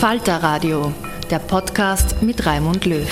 [0.00, 0.92] Falter Radio,
[1.30, 3.08] der Podcast mit Raimund Löw.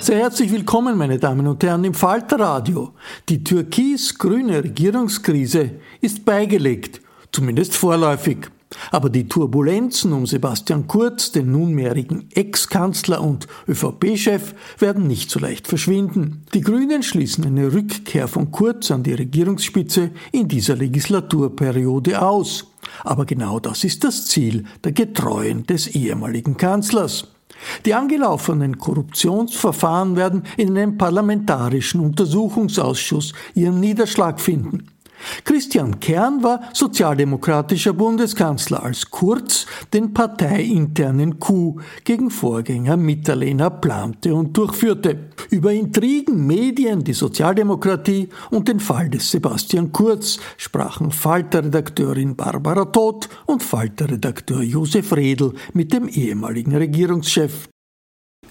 [0.00, 2.94] Sehr herzlich willkommen, meine Damen und Herren, im Falter Radio.
[3.28, 8.48] Die türkis-grüne Regierungskrise ist beigelegt, zumindest vorläufig.
[8.90, 15.66] Aber die Turbulenzen um Sebastian Kurz, den nunmehrigen Ex-Kanzler und ÖVP-Chef, werden nicht so leicht
[15.66, 16.44] verschwinden.
[16.54, 22.66] Die Grünen schließen eine Rückkehr von Kurz an die Regierungsspitze in dieser Legislaturperiode aus.
[23.02, 27.28] Aber genau das ist das Ziel der Getreuen des ehemaligen Kanzlers.
[27.86, 34.88] Die angelaufenen Korruptionsverfahren werden in einem parlamentarischen Untersuchungsausschuss ihren Niederschlag finden.
[35.44, 44.56] Christian Kern war sozialdemokratischer Bundeskanzler, als Kurz den parteiinternen Coup gegen Vorgänger Mitterlehner plante und
[44.56, 45.30] durchführte.
[45.50, 53.28] Über Intrigen, Medien, die Sozialdemokratie und den Fall des Sebastian Kurz sprachen Falter-Redakteurin Barbara Todt
[53.46, 57.68] und Falter-Redakteur Josef Redl mit dem ehemaligen Regierungschef.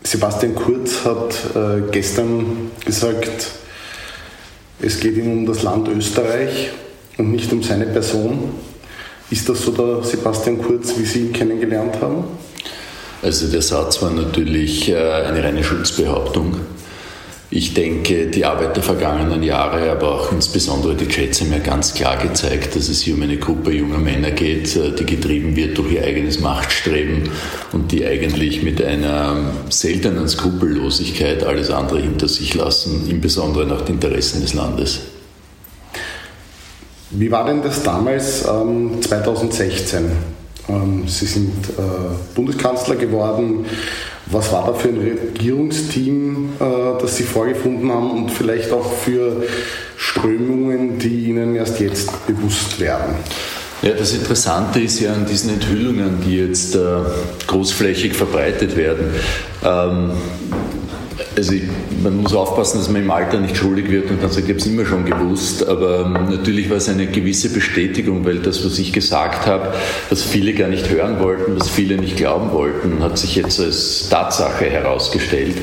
[0.04, 3.63] Sebastian Kurz hat äh, gestern gesagt,
[4.84, 6.72] es geht ihm um das Land Österreich
[7.18, 8.52] und nicht um seine Person.
[9.30, 12.26] Ist das so der Sebastian Kurz, wie Sie ihn kennengelernt haben?
[13.22, 16.58] Also der Satz war natürlich äh, eine reine Schutzbehauptung.
[17.56, 21.94] Ich denke, die Arbeit der vergangenen Jahre, aber auch insbesondere die Chats haben ja ganz
[21.94, 25.78] klar gezeigt, dass es hier um eine Gruppe junger Männer geht, äh, die getrieben wird
[25.78, 27.30] durch ihr eigenes Machtstreben
[27.72, 33.96] und die eigentlich mit einer seltenen Skrupellosigkeit alles andere hinter sich lassen, insbesondere nach den
[33.96, 35.02] Interessen des Landes.
[37.12, 40.06] Wie war denn das damals, ähm, 2016?
[40.70, 41.82] Ähm, Sie sind äh,
[42.36, 43.66] Bundeskanzler geworden.
[44.28, 49.44] Was war da für ein Regierungsteam, äh, das Sie vorgefunden haben und vielleicht auch für
[49.98, 53.16] Strömungen, die Ihnen erst jetzt bewusst werden?
[53.82, 56.80] Ja, das Interessante ist ja an diesen Enthüllungen, die jetzt äh,
[57.48, 59.08] großflächig verbreitet werden.
[59.62, 60.12] Ähm,
[61.36, 61.64] also ich,
[62.02, 64.60] man muss aufpassen, dass man im Alter nicht schuldig wird und dann sagt, ich habe
[64.60, 65.68] es immer schon gewusst.
[65.68, 69.74] Aber ähm, natürlich war es eine gewisse Bestätigung, weil das, was ich gesagt habe,
[70.10, 74.10] was viele gar nicht hören wollten, was viele nicht glauben wollten, hat sich jetzt als
[74.10, 75.56] Tatsache herausgestellt.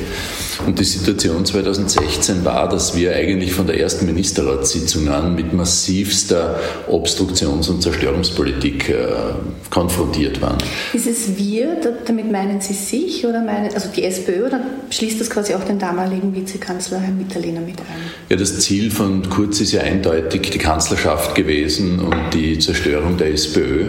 [0.65, 6.59] Und die Situation 2016 war, dass wir eigentlich von der ersten Ministerratssitzung an mit massivster
[6.87, 8.95] Obstruktions- und Zerstörungspolitik äh,
[9.69, 10.57] konfrontiert waren.
[10.93, 14.59] Ist es wir, damit meinen Sie sich oder meinen, also die SPÖ oder
[14.91, 17.85] schließt das quasi auch den damaligen Vizekanzler Herrn Mitterlehner mit ein?
[18.29, 23.31] Ja, das Ziel von Kurz ist ja eindeutig die Kanzlerschaft gewesen und die Zerstörung der
[23.33, 23.87] SPÖ.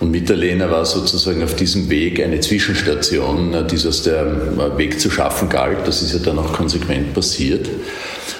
[0.00, 5.10] Und Mitterlehner war sozusagen auf diesem Weg eine Zwischenstation, die es aus dem Weg zu
[5.10, 5.78] schaffen galt.
[5.86, 7.68] Das ist ja dann auch konsequent passiert.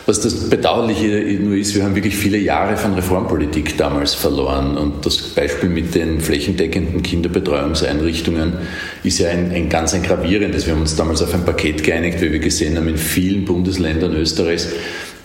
[0.07, 4.79] Was das Bedauerliche nur ist, wir haben wirklich viele Jahre von Reformpolitik damals verloren.
[4.79, 8.55] Und das Beispiel mit den flächendeckenden Kinderbetreuungseinrichtungen
[9.03, 10.65] ist ja ein, ein ganz ein gravierendes.
[10.65, 14.15] Wir haben uns damals auf ein Paket geeinigt, wie wir gesehen haben, in vielen Bundesländern
[14.15, 14.69] Österreichs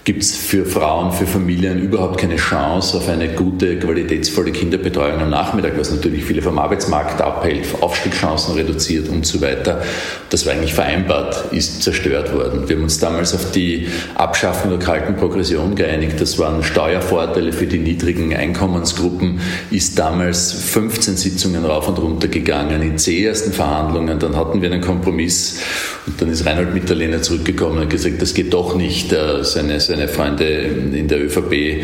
[0.03, 5.29] gibt es für Frauen, für Familien überhaupt keine Chance auf eine gute, qualitätsvolle Kinderbetreuung am
[5.29, 9.81] Nachmittag, was natürlich viele vom Arbeitsmarkt abhält, Aufstiegschancen reduziert und so weiter.
[10.29, 12.67] Das war eigentlich vereinbart, ist zerstört worden.
[12.67, 16.19] Wir haben uns damals auf die Abschaffung der kalten Progression geeinigt.
[16.19, 19.39] Das waren Steuervorteile für die niedrigen Einkommensgruppen,
[19.71, 24.19] ist damals 15 Sitzungen rauf und runter gegangen, in zehn ersten Verhandlungen.
[24.19, 25.61] Dann hatten wir einen Kompromiss
[26.05, 29.13] und dann ist Reinhold Mitterlehner zurückgekommen und gesagt, das geht doch nicht.
[29.13, 31.83] Äh, seine, seine Freunde in der ÖVP äh,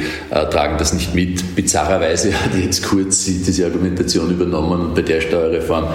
[0.50, 1.56] tragen das nicht mit.
[1.56, 5.86] Bizarrerweise hat jetzt Kurz diese Argumentation übernommen und bei der Steuerreform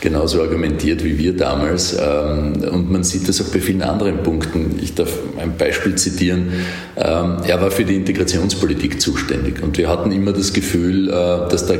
[0.00, 1.94] genauso argumentiert wie wir damals.
[1.94, 4.78] Ähm, und man sieht das auch bei vielen anderen Punkten.
[4.80, 6.52] Ich darf ein Beispiel zitieren.
[6.96, 11.12] Ähm, er war für die Integrationspolitik zuständig und wir hatten immer das Gefühl, äh,
[11.50, 11.74] dass da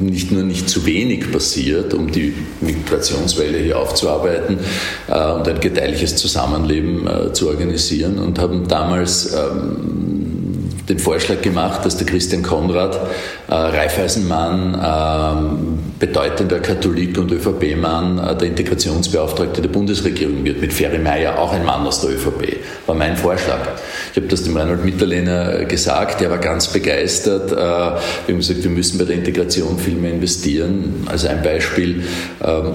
[0.00, 4.58] nicht nur nicht zu wenig passiert, um die Migrationswelle hier aufzuarbeiten
[5.08, 10.17] und ein gedeihliches Zusammenleben äh, zu organisieren und haben damals ähm,
[10.88, 12.96] den Vorschlag gemacht, dass der Christian Konrad,
[13.48, 20.98] äh, Raiffeisenmann, ähm, bedeutender Katholik und ÖVP-Mann, äh, der Integrationsbeauftragte der Bundesregierung wird, mit Ferry
[20.98, 22.56] Meyer, auch ein Mann aus der ÖVP,
[22.86, 23.60] war mein Vorschlag.
[24.12, 27.52] Ich habe das dem Reinhold Mitterlehner gesagt, der war ganz begeistert.
[27.52, 32.04] Äh, wir haben gesagt, wir müssen bei der Integration viel mehr investieren, also ein Beispiel.
[32.42, 32.72] Ähm,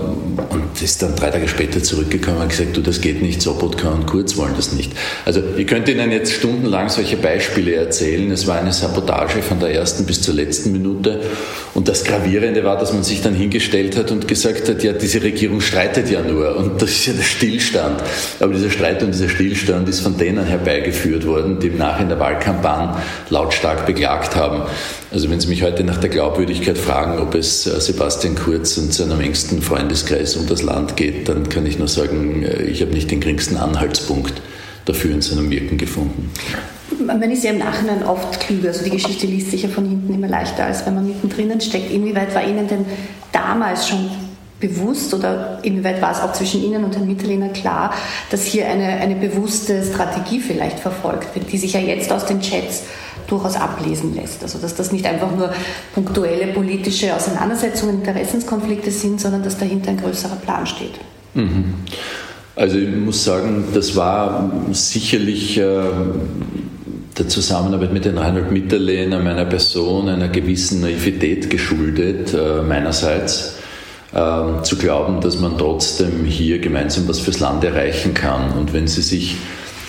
[0.50, 4.06] und ist dann drei Tage später zurückgekommen und gesagt, du, das geht nicht, Sobotka und
[4.06, 4.92] Kurz wollen das nicht.
[5.25, 8.03] Also ich könnte Ihnen jetzt stundenlang solche Beispiele erzählen.
[8.04, 11.22] Es war eine Sabotage von der ersten bis zur letzten Minute.
[11.74, 15.24] Und das Gravierende war, dass man sich dann hingestellt hat und gesagt hat, ja, diese
[15.24, 18.04] Regierung streitet ja nur und das ist ja der Stillstand.
[18.40, 22.20] Aber dieser Streit und dieser Stillstand ist von denen herbeigeführt worden, die nach in der
[22.20, 24.64] Wahlkampagne lautstark beklagt haben.
[25.12, 28.94] Also wenn Sie mich heute nach der Glaubwürdigkeit fragen, ob es äh, Sebastian Kurz und
[28.94, 32.92] seinem engsten Freundeskreis um das Land geht, dann kann ich nur sagen, äh, ich habe
[32.92, 34.42] nicht den geringsten Anhaltspunkt
[34.86, 36.32] dafür in seinem Wirken gefunden.
[37.06, 38.70] Man ist ja im Nachhinein oft klüger.
[38.70, 41.92] Also die Geschichte liest sich ja von hinten immer leichter, als wenn man mittendrin steckt.
[41.92, 42.86] Inwieweit war Ihnen denn
[43.32, 44.10] damals schon
[44.60, 47.94] bewusst oder inwieweit war es auch zwischen Ihnen und Herrn Mitterlehner klar,
[48.30, 52.40] dass hier eine, eine bewusste Strategie vielleicht verfolgt wird, die sich ja jetzt aus den
[52.40, 52.84] Chats
[53.28, 54.42] durchaus ablesen lässt.
[54.42, 55.54] Also dass das nicht einfach nur
[55.94, 60.94] punktuelle politische Auseinandersetzungen, Interessenskonflikte sind, sondern dass dahinter ein größerer Plan steht.
[61.34, 61.74] Mhm.
[62.56, 65.82] Also ich muss sagen, das war sicherlich äh,
[67.18, 73.56] der Zusammenarbeit mit den Reinhold Mitterlehner, meiner Person, einer gewissen Naivität geschuldet, äh, meinerseits
[74.15, 78.51] ähm, zu glauben, dass man trotzdem hier gemeinsam was fürs Land erreichen kann.
[78.51, 79.36] Und wenn Sie sich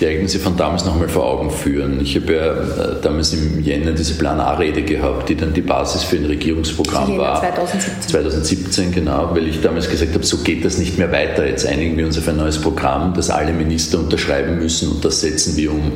[0.01, 2.01] die Ereignisse von damals nochmal vor Augen führen.
[2.01, 6.03] Ich habe ja äh, damals im Jänner diese Plan A-Rede gehabt, die dann die Basis
[6.03, 7.41] für ein Regierungsprogramm Jänner war.
[7.41, 8.09] 2017.
[8.09, 11.47] 2017, genau, weil ich damals gesagt habe, so geht das nicht mehr weiter.
[11.47, 15.21] Jetzt einigen wir uns auf ein neues Programm, das alle Minister unterschreiben müssen und das
[15.21, 15.93] setzen wir um.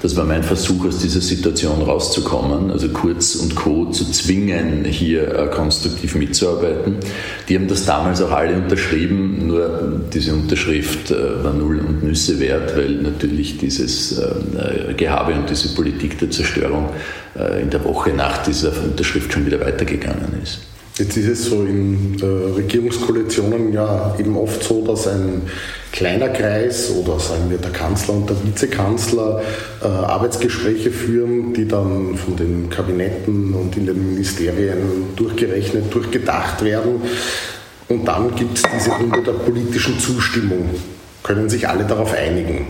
[0.00, 3.86] Das war mein Versuch, aus dieser Situation rauszukommen, also Kurz und Co.
[3.86, 6.96] zu zwingen, hier äh, konstruktiv mitzuarbeiten.
[7.48, 12.38] Die haben das damals auch alle unterschrieben, nur diese Unterschrift äh, war null und Nüsse
[12.38, 16.90] wert, weil natürlich dieses äh, Gehabe und diese Politik der Zerstörung
[17.62, 20.67] in der Woche nach dieser Unterschrift schon wieder weitergegangen ist.
[20.98, 22.24] Jetzt ist es so in äh,
[22.56, 25.42] Regierungskoalitionen ja eben oft so, dass ein
[25.92, 29.40] kleiner Kreis oder sagen wir der Kanzler und der Vizekanzler
[29.80, 37.00] äh, Arbeitsgespräche führen, die dann von den Kabinetten und in den Ministerien durchgerechnet, durchgedacht werden.
[37.88, 40.68] Und dann gibt es diese Runde der politischen Zustimmung.
[41.22, 42.66] Können sich alle darauf einigen.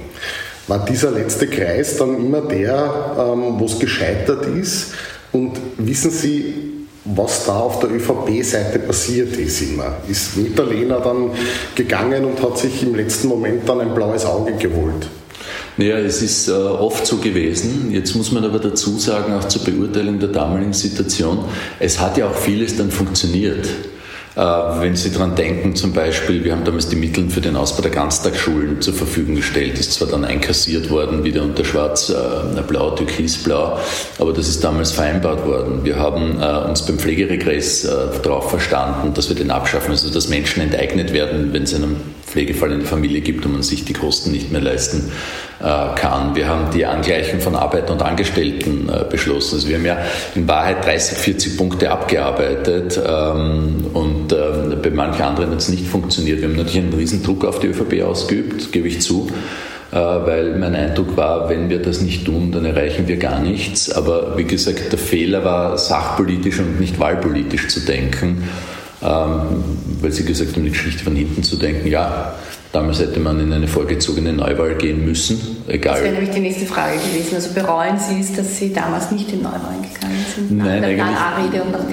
[0.66, 4.92] War dieser letzte Kreis dann immer der, ähm, wo es gescheitert ist?
[5.32, 6.67] Und wissen Sie,
[7.14, 9.96] was da auf der ÖVP-Seite passiert ist immer.
[10.08, 11.30] Ist Mitterlehner dann
[11.74, 15.08] gegangen und hat sich im letzten Moment dann ein blaues Auge geholt?
[15.76, 17.90] Naja, es ist äh, oft so gewesen.
[17.92, 21.44] Jetzt muss man aber dazu sagen, auch zur Beurteilung der damaligen Situation,
[21.78, 23.68] es hat ja auch vieles dann funktioniert.
[24.38, 24.40] Äh,
[24.80, 27.90] wenn Sie daran denken, zum Beispiel, wir haben damals die Mittel für den Ausbau der
[27.90, 33.80] Ganztagsschulen zur Verfügung gestellt, ist zwar dann einkassiert worden, wieder unter Schwarz-Blau, äh, Türkisblau,
[34.20, 35.80] aber das ist damals vereinbart worden.
[35.82, 37.82] Wir haben äh, uns beim Pflegeregress
[38.22, 41.96] darauf verstanden, dass wir den abschaffen, also dass Menschen enteignet werden, wenn es einen
[42.28, 45.10] Pflegefall in der Familie gibt und man sich die Kosten nicht mehr leisten
[45.60, 46.36] kann.
[46.36, 49.56] Wir haben die Angleichung von Arbeiter und Angestellten beschlossen.
[49.56, 49.98] Also wir haben ja
[50.36, 55.86] in Wahrheit 30, 40 Punkte abgearbeitet ähm, und ähm, bei manchen anderen hat es nicht
[55.86, 56.40] funktioniert.
[56.40, 59.28] Wir haben natürlich einen riesen Druck auf die ÖVP ausgeübt, gebe ich zu.
[59.90, 63.90] Äh, weil mein Eindruck war, wenn wir das nicht tun, dann erreichen wir gar nichts.
[63.90, 68.44] Aber wie gesagt, der Fehler war, sachpolitisch und nicht wahlpolitisch zu denken,
[69.00, 71.88] weil Sie gesagt haben, die Geschichte von hinten zu denken.
[71.88, 72.34] Ja,
[72.70, 75.94] Damals hätte man in eine vorgezogene Neuwahl gehen müssen, egal.
[75.94, 77.34] Das wäre nämlich die nächste Frage gewesen.
[77.34, 80.58] Also bereuen Sie es, dass Sie damals nicht in Neuwahlen gegangen sind?
[80.58, 81.88] Nein, nach der eigentlich, und nach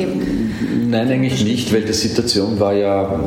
[0.87, 3.21] Nein, eigentlich nicht, weil die Situation war ja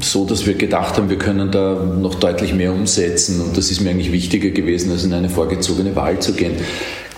[0.00, 3.80] so, dass wir gedacht haben, wir können da noch deutlich mehr umsetzen und das ist
[3.80, 6.54] mir eigentlich wichtiger gewesen, als in eine vorgezogene Wahl zu gehen.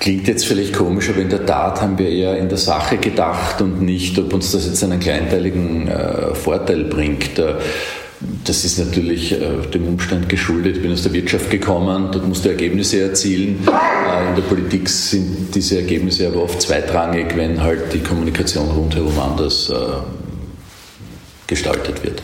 [0.04, 3.62] Klingt jetzt vielleicht komisch, aber in der Tat haben wir eher in der Sache gedacht
[3.62, 7.38] und nicht, ob uns das jetzt einen kleinteiligen äh, Vorteil bringt.
[7.38, 7.54] Äh,
[8.44, 10.76] das ist natürlich äh, dem Umstand geschuldet.
[10.76, 13.66] Ich bin aus der Wirtschaft gekommen, dort musst du Ergebnisse erzielen.
[13.66, 19.18] Äh, in der Politik sind diese Ergebnisse aber oft zweitrangig, wenn halt die Kommunikation rundherum
[19.18, 19.74] anders äh,
[21.46, 22.20] gestaltet wird.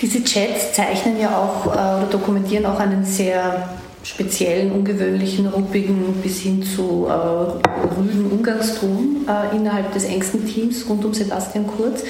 [0.00, 3.68] Diese Chats zeichnen ja auch äh, oder dokumentieren auch einen sehr
[4.02, 11.04] speziellen, ungewöhnlichen, ruppigen bis hin zu äh, rüden Umgangston äh, innerhalb des engsten Teams rund
[11.04, 12.02] um Sebastian Kurz.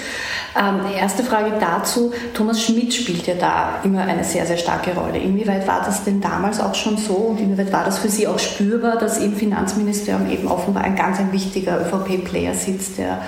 [0.56, 5.18] Ähm, erste Frage dazu, Thomas Schmidt spielt ja da immer eine sehr, sehr starke Rolle.
[5.18, 8.38] Inwieweit war das denn damals auch schon so und inwieweit war das für Sie auch
[8.38, 13.22] spürbar, dass im Finanzministerium eben offenbar ein ganz ein wichtiger ÖVP-Player sitzt, der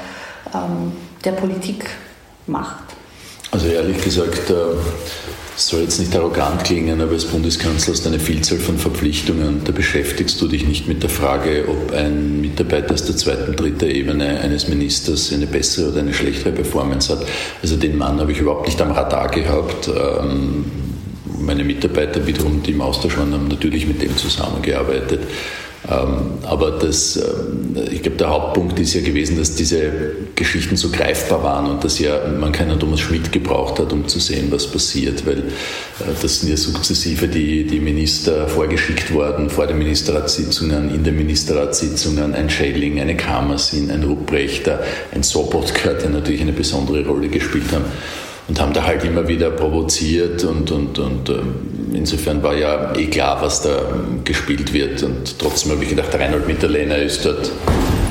[0.55, 0.93] ähm,
[1.25, 1.89] der Politik
[2.47, 3.02] macht?
[3.53, 4.55] Also ehrlich gesagt, äh
[5.57, 9.63] soll jetzt nicht arrogant klingen, aber als Bundeskanzler hast du eine Vielzahl von Verpflichtungen.
[9.65, 13.89] Da beschäftigst du dich nicht mit der Frage, ob ein Mitarbeiter aus der zweiten, dritten
[13.91, 17.27] Ebene eines Ministers eine bessere oder eine schlechtere Performance hat.
[17.63, 19.89] Also den Mann habe ich überhaupt nicht am Radar gehabt.
[19.89, 20.65] Ähm,
[21.39, 25.21] meine Mitarbeiter wiederum, die im Austausch waren, haben natürlich mit dem zusammengearbeitet.
[25.91, 29.91] Ähm, aber das, ähm, ich glaube, der Hauptpunkt ist ja gewesen, dass diese
[30.37, 34.21] Geschichten so greifbar waren und dass ja man keinen Thomas Schmidt gebraucht hat, um zu
[34.21, 35.43] sehen, was passiert, weil äh,
[36.21, 42.33] das sind ja sukzessive die, die Minister vorgeschickt worden, vor den Ministerratssitzungen, in den Ministerratssitzungen,
[42.35, 44.81] ein Schelling, eine Kammersin, ein Rupprechter,
[45.13, 47.87] ein Sobotka, der natürlich eine besondere Rolle gespielt haben
[48.49, 51.55] und haben da halt immer wieder provoziert und, und, und ähm,
[51.95, 53.83] insofern war ja eh klar, was da
[54.25, 55.03] gespielt wird.
[55.03, 58.02] Und trotzdem habe ich gedacht, Reinhold Mitterlehner ist dort ähm,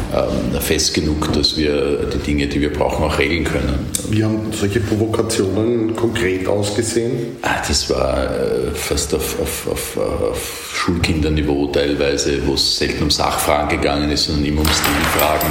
[0.59, 3.91] fest genug, dass wir die Dinge, die wir brauchen, auch regeln können.
[4.09, 7.37] Wie haben solche Provokationen konkret ausgesehen?
[7.41, 13.11] Ah, das war äh, fast auf, auf, auf, auf Schulkinderniveau teilweise, wo es selten um
[13.11, 15.49] Sachfragen gegangen ist, sondern immer um Stilfragen.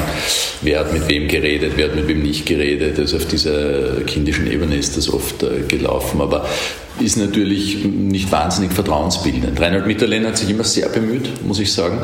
[0.63, 2.99] Wer hat mit wem geredet, wer hat mit wem nicht geredet.
[2.99, 6.21] Also auf dieser kindischen Ebene ist das oft äh, gelaufen.
[6.21, 6.47] Aber
[7.01, 9.59] ist natürlich nicht wahnsinnig vertrauensbildend.
[9.59, 11.99] Reinhold Mitterlehner hat sich immer sehr bemüht, muss ich sagen.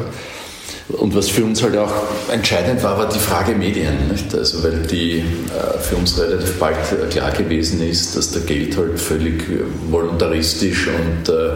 [0.88, 1.92] Und was für uns halt auch
[2.32, 4.08] entscheidend war, war die Frage Medien.
[4.08, 4.32] Nicht?
[4.32, 6.76] Also weil die äh, für uns relativ bald
[7.10, 9.42] klar gewesen ist, dass der Geld halt völlig
[9.90, 11.50] voluntaristisch und äh,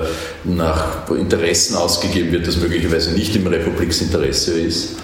[0.44, 4.96] nach Interessen ausgegeben wird, das möglicherweise nicht im Republiksinteresse ist.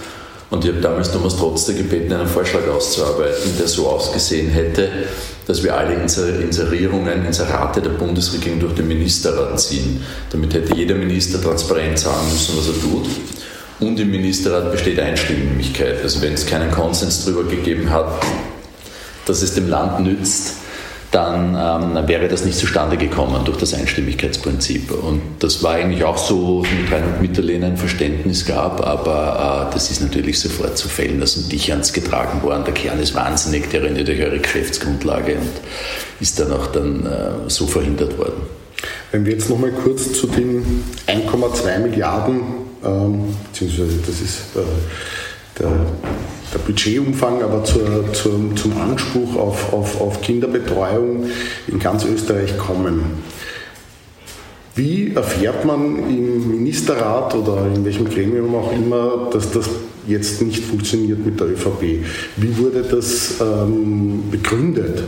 [0.51, 4.89] Und ich habe damals Thomas Trotzter gebeten, einen Vorschlag auszuarbeiten, der so ausgesehen hätte,
[5.47, 10.03] dass wir alle Inserierungen, Inserate der Bundesregierung durch den Ministerrat ziehen.
[10.31, 13.07] Damit hätte jeder Minister transparent sagen müssen, was er tut
[13.81, 16.03] und im Ministerrat besteht Einstimmigkeit.
[16.03, 18.23] Also wenn es keinen Konsens darüber gegeben hat,
[19.27, 20.55] dass es dem Land nützt,
[21.11, 24.91] dann ähm, wäre das nicht zustande gekommen durch das Einstimmigkeitsprinzip.
[24.91, 29.91] Und das war eigentlich auch so, mit Reinhold Mitterlehner ein Verständnis gab, aber äh, das
[29.91, 31.21] ist natürlich sofort zu fällen.
[31.21, 35.37] Da sind dich ans getragen worden, der Kern ist wahnsinnig, der rennt durch eure Geschäftsgrundlage
[35.37, 35.53] und
[36.21, 38.43] ist dann auch dann äh, so verhindert worden.
[39.13, 44.61] Wenn wir jetzt nochmal kurz zu den 1,2 Milliarden ähm, beziehungsweise das ist äh,
[45.59, 45.71] der,
[46.53, 51.25] der, Budgetumfang, aber zur, zur, zum Anspruch auf, auf, auf Kinderbetreuung
[51.67, 53.23] in ganz Österreich kommen.
[54.75, 59.71] Wie erfährt man im Ministerrat oder in welchem Gremium auch immer, dass das
[60.07, 62.05] jetzt nicht funktioniert mit der ÖVP?
[62.37, 65.03] Wie wurde das ähm, begründet?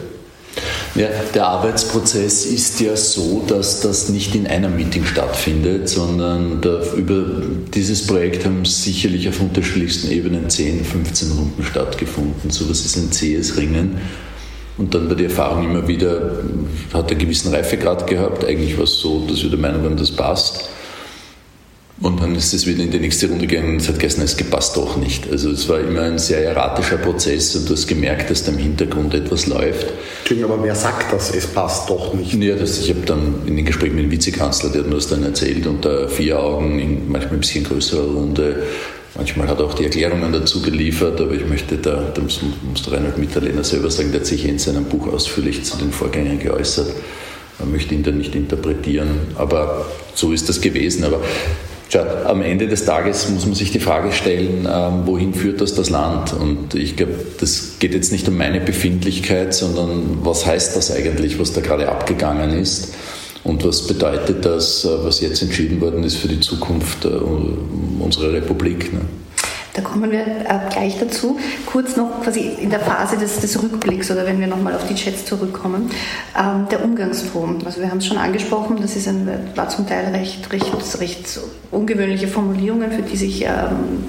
[0.95, 6.61] Ja, der Arbeitsprozess ist ja so, dass das nicht in einem Meeting stattfindet, sondern
[6.97, 7.25] über
[7.75, 12.51] dieses Projekt haben sicherlich auf unterschiedlichsten Ebenen 10, 15 Runden stattgefunden.
[12.51, 13.99] So was ist ein zähes Ringen.
[14.77, 16.39] Und dann war die Erfahrung immer wieder,
[16.95, 18.45] hat einen gewissen Reifegrad gehabt.
[18.45, 20.69] Eigentlich war es so, dass wir der Meinung waren, das passt.
[22.01, 24.37] Und dann ist es wieder in die nächste Runde gegangen und es hat gestern, es
[24.37, 25.29] passt doch nicht.
[25.33, 28.59] Also es war immer ein sehr erratischer Prozess und du hast gemerkt, dass da im
[28.59, 29.89] Hintergrund etwas läuft.
[30.21, 32.35] Entschuldigung, aber wer sagt das, es passt doch nicht?
[32.35, 35.09] Ja, das, ich habe dann in den Gesprächen mit dem Vizekanzler, der hat mir das
[35.09, 38.63] dann erzählt, unter vier Augen, in manchmal ein bisschen größerer Runde.
[39.17, 42.85] Manchmal hat er auch die Erklärungen dazu geliefert, aber ich möchte da, da muss, muss
[42.85, 46.39] der Reinhold Mitterlehner selber sagen, der hat sich in seinem Buch ausführlich zu den Vorgängen
[46.39, 46.93] geäußert.
[47.59, 51.03] Man möchte ihn da nicht interpretieren, aber so ist das gewesen.
[51.03, 51.21] Aber
[51.91, 55.75] Tja, am Ende des Tages muss man sich die Frage stellen, ähm, wohin führt das
[55.75, 56.35] das Land?
[56.35, 61.39] Und ich glaube, das geht jetzt nicht um meine Befindlichkeit, sondern was heißt das eigentlich,
[61.39, 62.95] was da gerade abgegangen ist?
[63.43, 68.35] Und was bedeutet das, äh, was jetzt entschieden worden ist für die Zukunft äh, unserer
[68.35, 68.93] Republik?
[68.93, 69.01] Ne?
[69.79, 71.39] Da kommen wir äh, gleich dazu.
[71.65, 74.97] Kurz noch quasi in der Phase des, des Rückblicks oder wenn wir nochmal auf die
[74.97, 75.89] Chats zurückkommen.
[76.37, 77.63] Ähm, der Umgangston.
[77.65, 81.41] Also wir haben es schon angesprochen, das ist ein, war zum Teil recht, recht, recht
[81.71, 84.05] ungewöhnliche Formulierungen, für die sich ähm,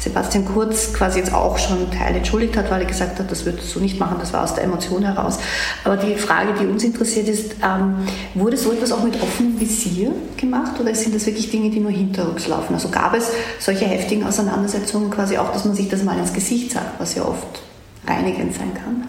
[0.00, 3.74] Sebastian Kurz quasi jetzt auch schon Teil entschuldigt hat, weil er gesagt hat, das würdest
[3.74, 5.38] du nicht machen, das war aus der Emotion heraus.
[5.84, 7.96] Aber die Frage, die uns interessiert ist, ähm,
[8.34, 11.90] wurde so etwas auch mit offenem Visier gemacht oder sind das wirklich Dinge, die nur
[11.90, 12.74] hinterrücks laufen?
[12.74, 16.72] Also gab es solche heftigen Auseinandersetzungen quasi auch, dass man sich das mal ins Gesicht
[16.72, 17.62] sagt, was ja oft
[18.06, 19.08] reinigend sein kann?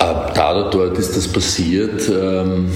[0.00, 2.08] Äh, da oder dort ist das passiert.
[2.08, 2.70] Ähm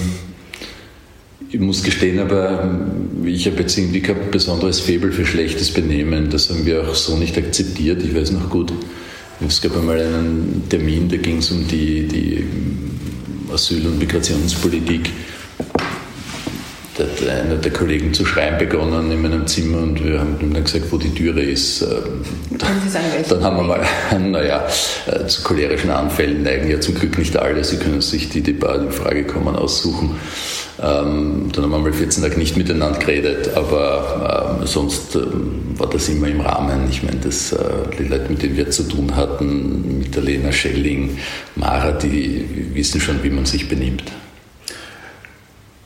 [1.53, 6.31] ich muss gestehen, aber ähm, ich habe jetzt irgendwie kein besonderes Faible für schlechtes Benehmen.
[6.31, 8.01] Das haben wir auch so nicht akzeptiert.
[8.03, 8.73] Ich weiß noch gut,
[9.47, 12.89] es gab einmal einen Termin, da ging es um die, die ähm,
[13.53, 15.11] Asyl- und Migrationspolitik.
[16.95, 20.53] Da hat einer der Kollegen zu schreien begonnen in meinem Zimmer und wir haben ihm
[20.53, 21.81] dann gesagt, wo die Türe ist.
[21.81, 22.23] Ähm,
[23.29, 23.81] dann haben wir mal,
[24.19, 24.67] naja,
[25.07, 27.63] äh, zu cholerischen Anfällen neigen ja zum Glück nicht alle.
[27.63, 30.19] Sie können sich die, die in Frage kommen, aussuchen.
[30.79, 35.89] Ähm, dann haben wir mal 14 Tage nicht miteinander geredet, aber ähm, sonst ähm, war
[35.89, 36.87] das immer im Rahmen.
[36.91, 37.57] Ich meine, das, äh,
[37.97, 41.17] die Leute, mit denen wir zu tun hatten, mit der Lena Schelling,
[41.55, 44.03] Mara, die wissen schon, wie man sich benimmt.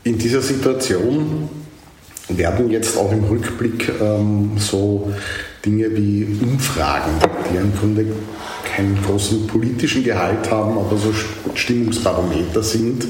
[0.08, 1.50] In dieser Situation
[2.30, 5.12] werden jetzt auch im Rückblick ähm, so
[5.66, 7.12] Dinge wie Umfragen,
[7.52, 8.06] die im Grunde
[8.74, 11.12] keinen großen politischen Gehalt haben, aber so
[11.54, 13.04] Stimmungsbarometer sind,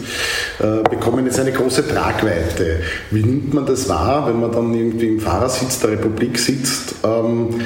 [0.58, 2.80] äh, bekommen jetzt eine große Tragweite.
[3.12, 7.62] Wie nimmt man das wahr, wenn man dann irgendwie im Fahrersitz der Republik sitzt ähm,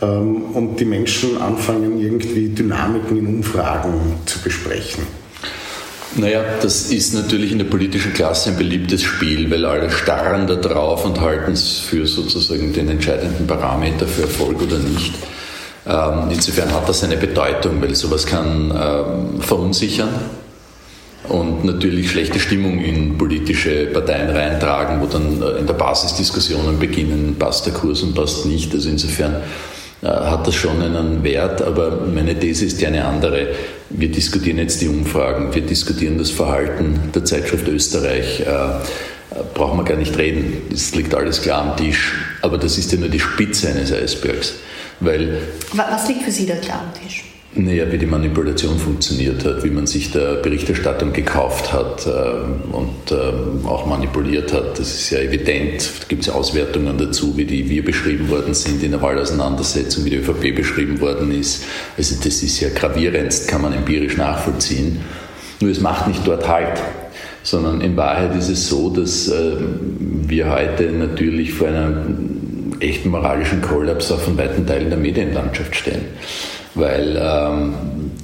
[0.00, 5.19] ähm, und die Menschen anfangen, irgendwie Dynamiken in Umfragen zu besprechen?
[6.16, 10.56] Naja, das ist natürlich in der politischen Klasse ein beliebtes Spiel, weil alle starren da
[10.56, 15.14] drauf und halten es für sozusagen den entscheidenden Parameter für Erfolg oder nicht.
[15.86, 20.08] Ähm, insofern hat das eine Bedeutung, weil sowas kann ähm, verunsichern
[21.28, 26.78] und natürlich schlechte Stimmung in politische Parteien reintragen, wo dann äh, in der Basis Diskussionen
[26.78, 28.74] beginnen, passt der Kurs und passt nicht.
[28.74, 29.36] Also insofern
[30.02, 33.48] hat das schon einen Wert, aber meine These ist ja eine andere.
[33.90, 38.40] Wir diskutieren jetzt die Umfragen, wir diskutieren das Verhalten der Zeitschrift Österreich.
[38.40, 38.46] Äh,
[39.54, 42.14] brauchen wir gar nicht reden, es liegt alles klar am Tisch.
[42.42, 44.54] Aber das ist ja nur die Spitze eines Eisbergs.
[45.00, 45.38] Weil,
[45.72, 47.29] Was liegt für Sie da klar am Tisch?
[47.52, 52.10] Naja, wie die Manipulation funktioniert hat, wie man sich der Berichterstattung gekauft hat äh,
[52.72, 54.78] und äh, auch manipuliert hat.
[54.78, 55.90] Das ist ja evident.
[56.00, 60.10] Da gibt es Auswertungen dazu, wie die wir beschrieben worden sind in der Wahlauseinandersetzung, wie
[60.10, 61.64] die ÖVP beschrieben worden ist.
[61.98, 65.00] Also das ist ja gravierendst, kann man empirisch nachvollziehen.
[65.58, 66.80] Nur es macht nicht dort Halt
[67.42, 69.56] sondern in Wahrheit ist es so, dass äh,
[69.98, 76.02] wir heute natürlich vor einem echten moralischen Kollaps auch von weiten Teilen der Medienlandschaft stehen
[76.74, 77.74] weil ähm,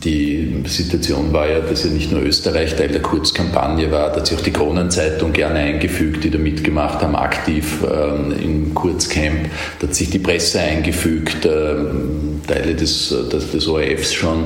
[0.04, 4.26] die Situation war ja, dass ja nicht nur Österreich Teil der Kurzkampagne war, da hat
[4.26, 9.48] sich auch die Kronenzeitung gerne eingefügt, die da mitgemacht haben, aktiv ähm, im Kurzcamp,
[9.80, 14.44] da hat sich die Presse eingefügt, ähm, Teile des, des, des ORFs schon.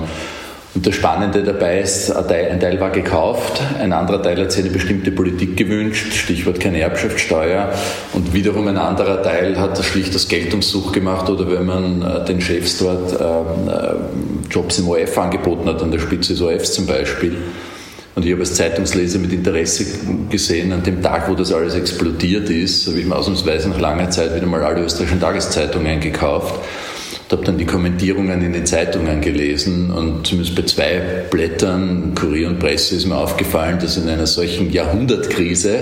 [0.81, 4.73] Und das Spannende dabei ist, ein Teil war gekauft, ein anderer Teil hat sich eine
[4.73, 7.71] bestimmte Politik gewünscht, Stichwort keine Erbschaftssteuer.
[8.15, 12.41] Und wiederum ein anderer Teil hat schlicht das Geltungssuch gemacht oder wenn man äh, den
[12.41, 16.87] Chefs dort ähm, äh, Jobs im OF angeboten hat, an der Spitze des OFs zum
[16.87, 17.37] Beispiel.
[18.15, 19.85] Und ich habe als Zeitungsleser mit Interesse
[20.31, 24.09] gesehen, an dem Tag, wo das alles explodiert ist, habe ich mir ausnahmsweise nach langer
[24.09, 26.55] Zeit wieder mal alle österreichischen Tageszeitungen gekauft
[27.31, 32.49] und habe dann die Kommentierungen in den Zeitungen gelesen und zumindest bei zwei Blättern, Kurier
[32.49, 35.79] und Presse, ist mir aufgefallen, dass in einer solchen Jahrhundertkrise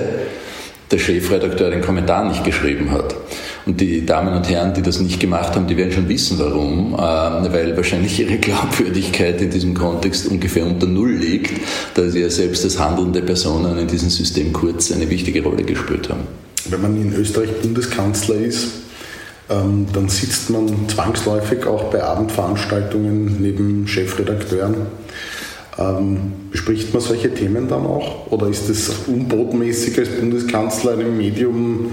[0.91, 3.15] der Chefredakteur den Kommentar nicht geschrieben hat.
[3.65, 6.95] Und die Damen und Herren, die das nicht gemacht haben, die werden schon wissen, warum,
[6.95, 6.99] äh,
[7.53, 11.53] weil wahrscheinlich ihre Glaubwürdigkeit in diesem Kontext ungefähr unter Null liegt,
[11.95, 16.11] da sie ja selbst als handelnde Personen in diesem System kurz eine wichtige Rolle gespielt
[16.11, 16.21] haben.
[16.69, 18.69] Wenn man in Österreich Bundeskanzler ist,
[19.51, 24.87] ähm, dann sitzt man zwangsläufig auch bei Abendveranstaltungen neben Chefredakteuren.
[25.79, 28.31] Ähm, bespricht man solche Themen dann auch?
[28.31, 31.93] Oder ist es unbotmäßig als Bundeskanzler einem Medium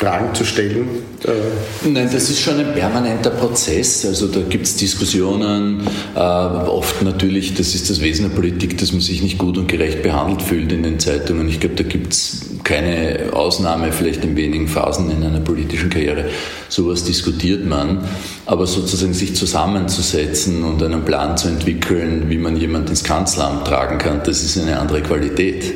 [0.00, 0.88] Fragen zu stellen?
[1.24, 4.06] Äh, Nein, das ist schon ein permanenter Prozess.
[4.06, 5.82] Also da gibt es Diskussionen,
[6.14, 9.68] äh, oft natürlich, das ist das Wesen der Politik, dass man sich nicht gut und
[9.68, 11.50] gerecht behandelt fühlt in den Zeitungen.
[11.50, 16.30] Ich glaube, da gibt es keine Ausnahme, vielleicht in wenigen Phasen in einer politischen Karriere.
[16.70, 17.98] Sowas diskutiert man.
[18.46, 23.98] Aber sozusagen sich zusammenzusetzen und einen Plan zu entwickeln, wie man jemand ins Kanzleramt tragen
[23.98, 25.74] kann, das ist eine andere Qualität.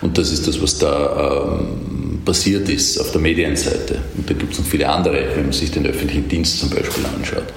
[0.00, 1.93] Und das ist das, was da ähm,
[2.24, 3.98] passiert ist auf der Medienseite.
[4.16, 7.04] Und da gibt es noch viele andere, wenn man sich den öffentlichen Dienst zum Beispiel
[7.06, 7.52] anschaut.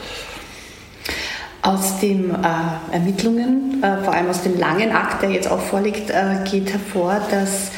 [1.62, 6.10] Aus den äh, Ermittlungen, äh, vor allem aus dem langen Akt, der jetzt auch vorliegt,
[6.10, 7.72] äh, geht hervor, dass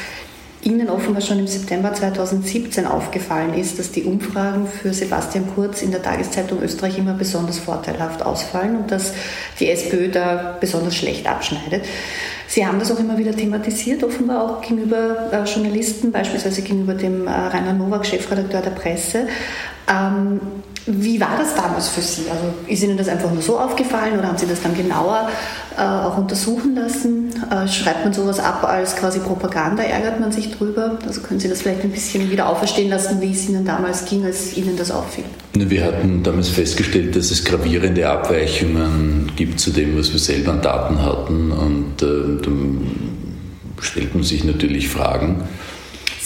[0.62, 5.90] Ihnen offenbar schon im September 2017 aufgefallen ist, dass die Umfragen für Sebastian Kurz in
[5.90, 9.14] der Tageszeitung Österreich immer besonders vorteilhaft ausfallen und dass
[9.58, 11.86] die SPÖ da besonders schlecht abschneidet.
[12.50, 17.28] Sie haben das auch immer wieder thematisiert, offenbar auch gegenüber äh, Journalisten, beispielsweise gegenüber dem
[17.28, 19.28] äh, Rainer Nowak, Chefredakteur der Presse.
[19.88, 20.40] Ähm,
[20.92, 22.22] wie war das damals für Sie?
[22.30, 25.28] Also ist Ihnen das einfach nur so aufgefallen oder haben Sie das dann genauer
[25.76, 27.30] äh, auch untersuchen lassen?
[27.50, 29.82] Äh, schreibt man sowas ab als quasi Propaganda?
[29.82, 30.98] Ärgert man sich drüber?
[31.06, 34.24] Also können Sie das vielleicht ein bisschen wieder auferstehen lassen, wie es Ihnen damals ging,
[34.24, 35.24] als Ihnen das auffiel?
[35.54, 40.62] Wir hatten damals festgestellt, dass es gravierende Abweichungen gibt zu dem, was wir selber an
[40.62, 43.20] Daten hatten und äh, dann
[43.80, 45.42] stellt man sich natürlich Fragen.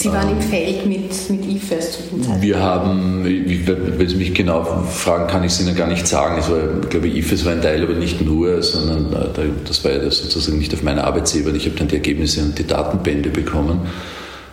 [0.04, 2.42] Sie waren im Feld mit, mit IFES zu dem Zeitpunkt.
[2.42, 6.36] Wir haben, wenn Sie mich genau fragen, kann ich es Ihnen gar nicht sagen.
[6.38, 9.92] Es war, ich glaube, IFES war ein Teil, aber nicht nur, sondern äh, das war
[9.92, 11.56] ja sozusagen nicht auf meiner Arbeitsebene.
[11.56, 13.80] Ich habe dann die Ergebnisse und die Datenbände bekommen.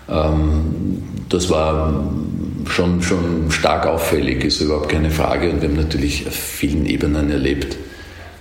[0.10, 2.02] Ähm, das war
[2.70, 5.50] schon, schon stark auffällig, ist überhaupt keine Frage.
[5.50, 7.76] Und wir haben natürlich auf vielen Ebenen erlebt,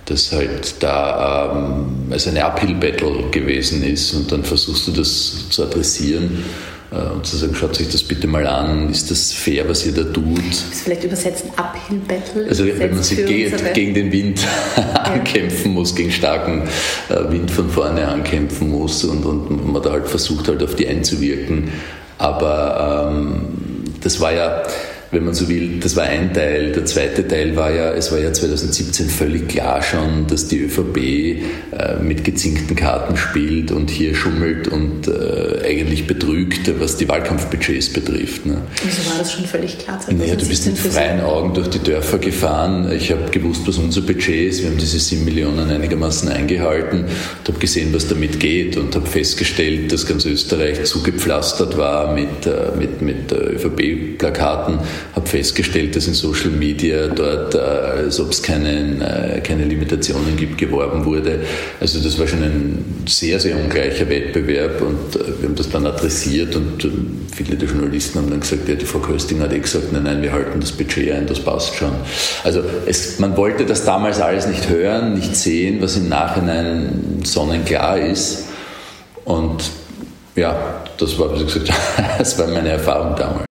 [0.05, 5.63] dass halt da ähm, es eine Uphill-Battle gewesen ist und dann versuchst du das zu
[5.63, 6.45] adressieren
[6.91, 10.03] und zu sagen, schaut sich das bitte mal an, ist das fair, was ihr da
[10.03, 10.39] tut?
[10.49, 12.47] Das vielleicht übersetzen Uphill Battle.
[12.49, 14.45] Also wenn man sich geht, gegen den Wind
[14.93, 16.67] ankämpfen muss, gegen starken
[17.09, 20.87] äh, Wind von vorne ankämpfen muss und, und man da halt versucht halt auf die
[20.87, 21.71] einzuwirken.
[22.17, 23.45] Aber ähm,
[24.01, 24.63] das war ja
[25.11, 26.71] wenn man so will, das war ein Teil.
[26.71, 30.97] Der zweite Teil war ja, es war ja 2017 völlig klar schon, dass die ÖVP
[30.97, 37.89] äh, mit gezinkten Karten spielt und hier schummelt und äh, eigentlich betrügt, was die Wahlkampfbudgets
[37.89, 38.45] betrifft.
[38.45, 38.61] Ne?
[38.83, 39.99] Wieso war das schon völlig klar?
[40.09, 42.89] Naja, du bist mit freien Augen durch die Dörfer gefahren.
[42.93, 44.61] Ich habe gewusst, was unser Budget ist.
[44.61, 49.05] Wir haben diese 7 Millionen einigermaßen eingehalten und habe gesehen, was damit geht und habe
[49.05, 54.79] festgestellt, dass ganz Österreich zugepflastert war mit, äh, mit, mit äh, ÖVP-Plakaten
[55.15, 60.57] habe festgestellt, dass in Social Media dort, äh, als ob es keine, keine Limitationen gibt,
[60.57, 61.41] geworben wurde.
[61.79, 65.85] Also das war schon ein sehr, sehr ungleicher Wettbewerb und äh, wir haben das dann
[65.85, 66.89] adressiert und äh,
[67.33, 70.21] viele der Journalisten haben dann gesagt, ja, die Frau Kösting hat eh gesagt, nein, nein,
[70.21, 71.91] wir halten das Budget ein, das passt schon.
[72.43, 77.99] Also es, man wollte das damals alles nicht hören, nicht sehen, was im Nachhinein sonnenklar
[77.99, 78.45] ist.
[79.25, 79.63] Und
[80.35, 81.71] ja, das war, wie gesagt,
[82.17, 83.50] das war meine Erfahrung damals.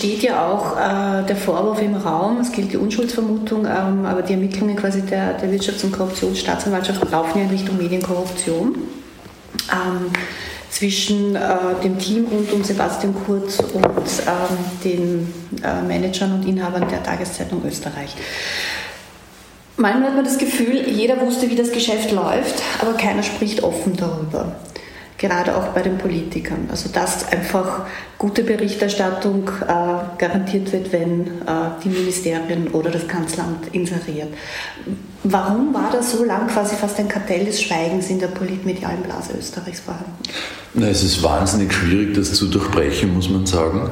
[0.00, 4.34] Steht ja auch äh, der Vorwurf im Raum, es gilt die Unschuldsvermutung, ähm, aber die
[4.34, 8.76] Ermittlungen quasi der, der Wirtschafts- und Korruptionsstaatsanwaltschaft laufen ja in Richtung Medienkorruption.
[9.70, 10.10] Ähm,
[10.70, 11.40] zwischen äh,
[11.82, 17.62] dem Team rund um Sebastian Kurz und ähm, den äh, Managern und Inhabern der Tageszeitung
[17.66, 18.14] Österreich.
[19.76, 23.96] Manchmal hat man das Gefühl, jeder wusste, wie das Geschäft läuft, aber keiner spricht offen
[23.96, 24.54] darüber
[25.20, 26.68] gerade auch bei den Politikern.
[26.70, 27.82] Also dass einfach
[28.18, 34.28] gute Berichterstattung äh, garantiert wird, wenn äh, die Ministerien oder das Kanzleramt inseriert.
[35.22, 39.34] Warum war da so lang quasi fast ein Kartell des Schweigens in der politmedialen Blase
[39.38, 40.10] Österreichs vorhanden?
[40.72, 43.90] Na, es ist wahnsinnig schwierig, das zu durchbrechen, muss man sagen.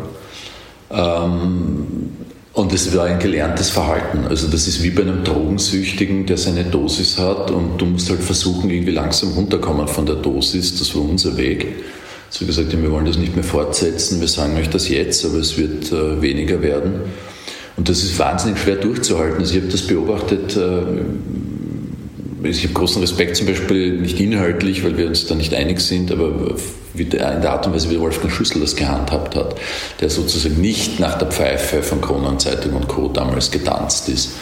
[0.90, 2.16] Ähm,
[2.58, 4.26] und es war ein gelerntes Verhalten.
[4.28, 8.20] Also das ist wie bei einem Drogensüchtigen, der seine Dosis hat und du musst halt
[8.20, 10.76] versuchen, irgendwie langsam runterkommen von der Dosis.
[10.76, 11.68] Das war unser Weg.
[12.30, 15.56] So gesagt, wir wollen das nicht mehr fortsetzen, wir sagen euch das jetzt, aber es
[15.56, 16.94] wird äh, weniger werden.
[17.76, 19.38] Und das ist wahnsinnig schwer durchzuhalten.
[19.38, 20.82] Also ich habe das beobachtet, äh,
[22.42, 26.10] ich habe großen Respekt zum Beispiel nicht inhaltlich, weil wir uns da nicht einig sind,
[26.10, 26.56] aber
[27.02, 29.56] in der Art und Weise, wie Wolfgang Schüssel das gehandhabt hat,
[30.00, 33.08] der sozusagen nicht nach der Pfeife von Kronenzeitung und Co.
[33.08, 34.32] damals getanzt ist.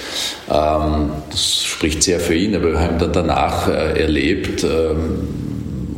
[0.51, 5.47] Ähm, das spricht sehr für ihn, aber wir haben dann danach äh, erlebt, ähm,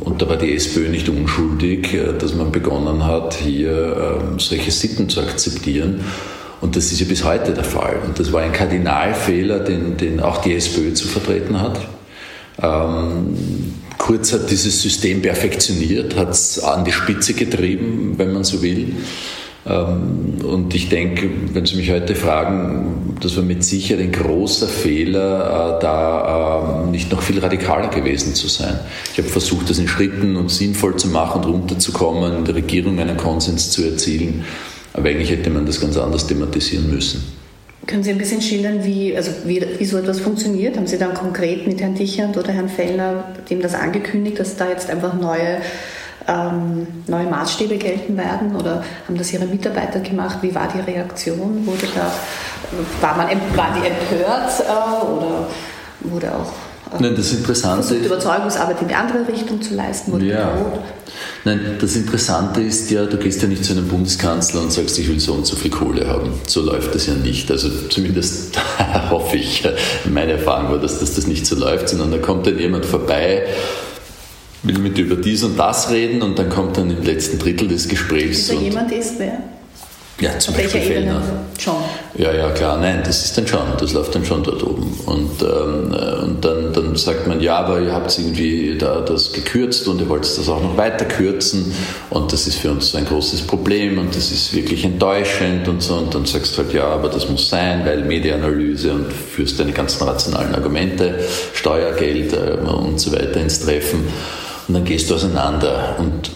[0.01, 4.71] und da war die SPÖ nicht unschuldig, äh, dass man begonnen hat, hier ähm, solche
[4.71, 6.03] Sitten zu akzeptieren.
[6.61, 7.97] Und das ist ja bis heute der Fall.
[8.05, 11.79] Und das war ein Kardinalfehler, den, den auch die SPÖ zu vertreten hat.
[13.99, 18.95] Kurz hat dieses System perfektioniert, hat es an die Spitze getrieben, wenn man so will.
[19.67, 24.67] Ähm, und ich denke, wenn Sie mich heute fragen, das war mit Sicherheit ein großer
[24.67, 28.79] Fehler, äh, da ähm, nicht noch viel radikaler gewesen zu sein.
[29.11, 32.99] Ich habe versucht, das in Schritten und sinnvoll zu machen und runterzukommen, in der Regierung
[32.99, 34.45] einen Konsens zu erzielen.
[34.93, 37.38] Aber eigentlich hätte man das ganz anders thematisieren müssen.
[37.89, 40.77] Können Sie ein bisschen schildern, wie, also wie, wie so etwas funktioniert?
[40.77, 44.69] Haben Sie dann konkret mit Herrn Dichand oder Herrn Fellner dem das angekündigt, dass da
[44.69, 45.57] jetzt einfach neue,
[46.27, 48.55] ähm, neue Maßstäbe gelten werden?
[48.55, 50.37] Oder haben das Ihre Mitarbeiter gemacht?
[50.41, 51.65] Wie war die Reaktion?
[51.65, 52.11] Wurde da,
[53.01, 55.47] war man, waren die empört äh, oder
[56.01, 60.11] wurde auch Nein, das Interessante versucht, Überzeugungsarbeit in die andere Richtung zu leisten?
[60.11, 60.55] Wurde ja.
[61.45, 65.07] Nein, das Interessante ist ja, du gehst ja nicht zu einem Bundeskanzler und sagst, ich
[65.07, 66.33] will so und so viel Kohle haben.
[66.47, 67.51] So läuft das ja nicht.
[67.51, 68.59] Also zumindest
[69.09, 69.63] hoffe ich,
[70.09, 73.45] meine Erfahrung war, dass das, das nicht so läuft, sondern da kommt dann jemand vorbei,
[74.63, 77.87] will mit über dies und das reden und dann kommt dann im letzten Drittel des
[77.87, 78.47] Gesprächs.
[78.47, 79.37] Dieser jemand ist wer?
[80.19, 81.21] Ja, zum Auf Beispiel Fellner.
[81.57, 81.75] Schon.
[82.17, 84.99] Ja, ja, klar, nein, das ist dann schon, das läuft dann schon dort oben.
[85.05, 89.31] Und, ähm, äh, und dann, dann sagt man, ja, aber ihr habt irgendwie da das
[89.31, 91.73] gekürzt und ihr wollt das auch noch weiter kürzen
[92.09, 95.81] und das ist für uns so ein großes Problem und das ist wirklich enttäuschend und
[95.81, 95.95] so.
[95.95, 99.71] Und dann sagst du halt, ja, aber das muss sein, weil Medienanalyse und führst deine
[99.71, 101.19] ganzen rationalen Argumente,
[101.53, 104.05] Steuergeld äh, und so weiter ins Treffen.
[104.67, 105.95] Und dann gehst du auseinander.
[105.97, 106.31] Und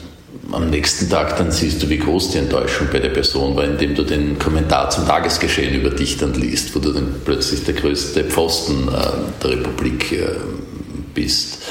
[0.53, 3.95] am nächsten Tag dann siehst du, wie groß die Enttäuschung bei der Person war, indem
[3.95, 8.23] du den Kommentar zum Tagesgeschehen über dich dann liest, wo du dann plötzlich der größte
[8.23, 10.35] Pfosten äh, der Republik äh,
[11.13, 11.63] bist.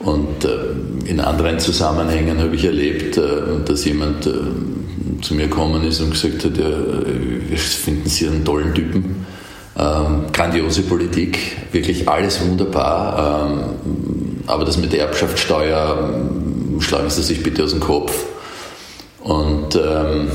[0.00, 3.18] Und äh, in anderen Zusammenhängen habe ich erlebt,
[3.64, 4.28] dass jemand
[5.22, 6.68] zu mir gekommen ist und gesagt hat, ja,
[7.48, 9.26] wir finden Sie einen tollen Typen.
[9.78, 11.38] Ähm, grandiose Politik,
[11.72, 13.50] wirklich alles wunderbar.
[13.50, 13.62] Ähm,
[14.46, 16.20] aber das mit der Erbschaftssteuer
[16.80, 18.12] schlagen Sie sich bitte aus dem Kopf.
[19.26, 20.30] Und, ähm,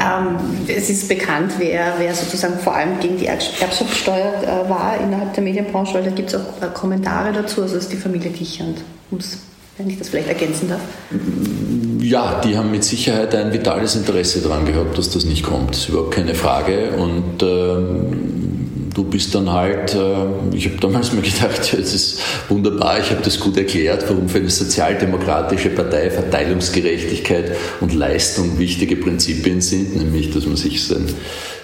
[0.00, 5.34] ähm, es ist bekannt, wer, wer sozusagen vor allem gegen die Erbschaftssteuer äh, war innerhalb
[5.34, 8.30] der Medienbranche, weil da gibt es auch äh, Kommentare dazu, also das ist die Familie
[8.30, 8.78] Kichand,
[9.78, 10.80] wenn ich das vielleicht ergänzen darf.
[12.00, 15.70] Ja, die haben mit Sicherheit ein vitales Interesse daran gehabt, dass das nicht kommt.
[15.70, 16.90] Das ist überhaupt keine Frage.
[16.90, 18.43] Und ähm,
[18.94, 23.10] du bist dann halt, äh, ich habe damals mir gedacht, ja, es ist wunderbar, ich
[23.10, 29.96] habe das gut erklärt, warum für eine sozialdemokratische Partei Verteilungsgerechtigkeit und Leistung wichtige Prinzipien sind,
[29.96, 31.12] nämlich dass man sich seinen,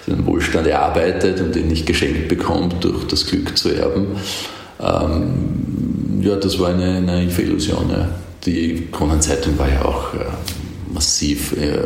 [0.05, 4.07] seinen Wohlstand erarbeitet und ihn nicht geschenkt bekommt durch das Glück zu erben.
[4.79, 7.89] Ähm, ja, das war eine naive Illusion.
[7.89, 8.09] Ja.
[8.45, 10.25] Die Kronenzeitung war ja auch äh,
[10.93, 11.79] massiv äh,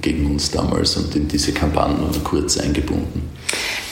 [0.00, 3.30] gegen uns damals und in diese Kampagnen nur kurz eingebunden.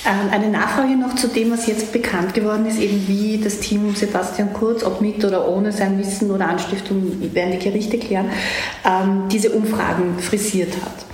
[0.07, 3.95] Ähm, eine Nachfrage noch zu dem, was jetzt bekannt geworden ist, eben wie das Team
[3.95, 8.31] Sebastian Kurz, ob mit oder ohne sein Wissen oder Anstiftung, werden die Gerichte klären,
[8.85, 11.07] ähm, diese Umfragen frisiert hat.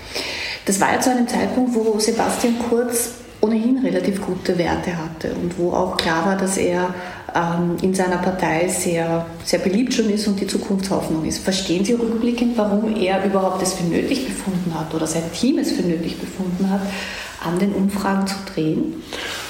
[0.66, 5.58] Das war ja zu einem Zeitpunkt, wo Sebastian Kurz ohnehin relativ gute Werte hatte und
[5.58, 6.94] wo auch klar war, dass er
[7.34, 11.42] ähm, in seiner Partei sehr, sehr beliebt schon ist und die Zukunftshoffnung ist.
[11.42, 15.72] Verstehen Sie rückblickend, warum er überhaupt es für nötig befunden hat oder sein Team es
[15.72, 16.82] für nötig befunden hat,
[17.44, 19.02] an den Umfragen zu drehen?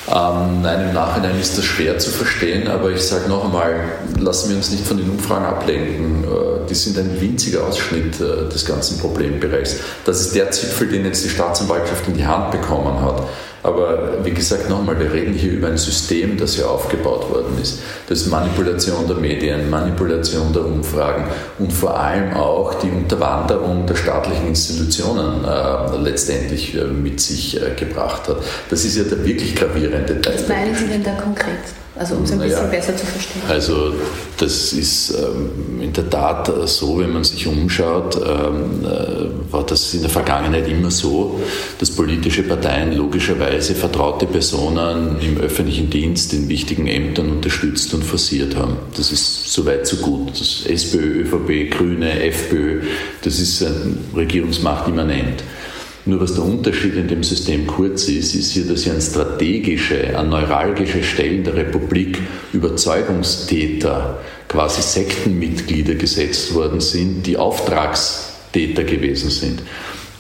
[0.08, 3.84] Ähm, nein, im Nachhinein ist das schwer zu verstehen, aber ich sage noch einmal,
[4.18, 6.24] lassen wir uns nicht von den Umfragen ablenken.
[6.24, 9.76] Äh, die sind ein winziger Ausschnitt äh, des ganzen Problembereichs.
[10.04, 13.22] Das ist der Zipfel, den jetzt die Staatsanwaltschaft in die Hand bekommen hat.
[13.62, 17.80] Aber wie gesagt, nochmal, wir reden hier über ein System, das hier aufgebaut worden ist.
[18.08, 21.26] Das ist Manipulation der Medien, Manipulation der Umfragen
[21.58, 27.74] und vor allem auch die Unterwanderung der staatlichen Institutionen äh, letztendlich äh, mit sich äh,
[27.78, 28.38] gebracht hat.
[28.68, 30.34] Das ist ja der wirklich gravierende Teil.
[30.34, 31.60] Was meinen Sie denn da konkret?
[31.94, 33.42] Also um es ein naja, bisschen besser zu verstehen.
[33.48, 33.92] Also
[34.38, 39.92] das ist ähm, in der Tat so, wenn man sich umschaut, ähm, äh, war das
[39.92, 41.38] in der Vergangenheit immer so,
[41.78, 48.56] dass politische Parteien logischerweise vertraute Personen im öffentlichen Dienst in wichtigen Ämtern unterstützt und forciert
[48.56, 48.78] haben.
[48.96, 50.30] Das ist soweit so gut.
[50.30, 52.80] Das SPÖ, ÖVP, Grüne, FPÖ,
[53.22, 53.66] das ist
[54.16, 55.42] Regierungsmacht immanent.
[56.04, 60.18] Nur was der Unterschied in dem System Kurz ist, ist hier, dass hier an strategische,
[60.18, 62.18] an neuralgische Stellen der Republik
[62.52, 69.62] Überzeugungstäter, quasi Sektenmitglieder gesetzt worden sind, die Auftragstäter gewesen sind.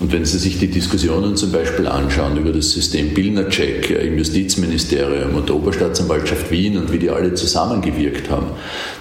[0.02, 5.36] Und wenn Sie sich die Diskussionen zum Beispiel anschauen über das System Pilnacek im Justizministerium
[5.36, 8.48] und der Oberstaatsanwaltschaft Wien und wie die alle zusammengewirkt haben,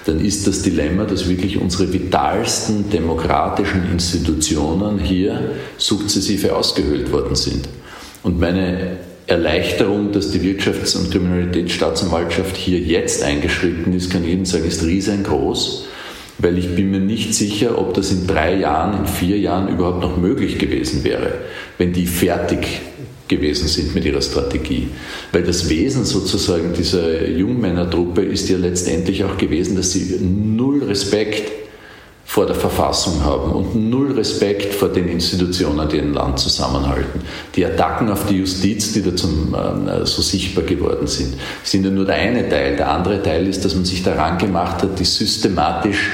[0.04, 7.68] dann ist das Dilemma, dass wirklich unsere vitalsten demokratischen Institutionen hier sukzessive ausgehöhlt worden sind.
[8.22, 14.66] Und meine Erleichterung, dass die Wirtschafts- und Kriminalitätsstaatsanwaltschaft hier jetzt eingeschritten ist, kann Ihnen sagen,
[14.66, 15.88] ist riesengroß
[16.42, 20.02] weil ich bin mir nicht sicher, ob das in drei Jahren, in vier Jahren überhaupt
[20.02, 21.34] noch möglich gewesen wäre,
[21.78, 22.82] wenn die fertig
[23.28, 24.88] gewesen sind mit ihrer Strategie.
[25.30, 31.50] Weil das Wesen sozusagen dieser Jungmännertruppe ist ja letztendlich auch gewesen, dass sie null Respekt
[32.24, 37.20] vor der Verfassung haben und null Respekt vor den Institutionen, die ein Land zusammenhalten.
[37.54, 41.90] Die Attacken auf die Justiz, die da zum, äh, so sichtbar geworden sind, sind ja
[41.90, 42.76] nur der eine Teil.
[42.76, 46.10] Der andere Teil ist, dass man sich daran gemacht hat, die systematisch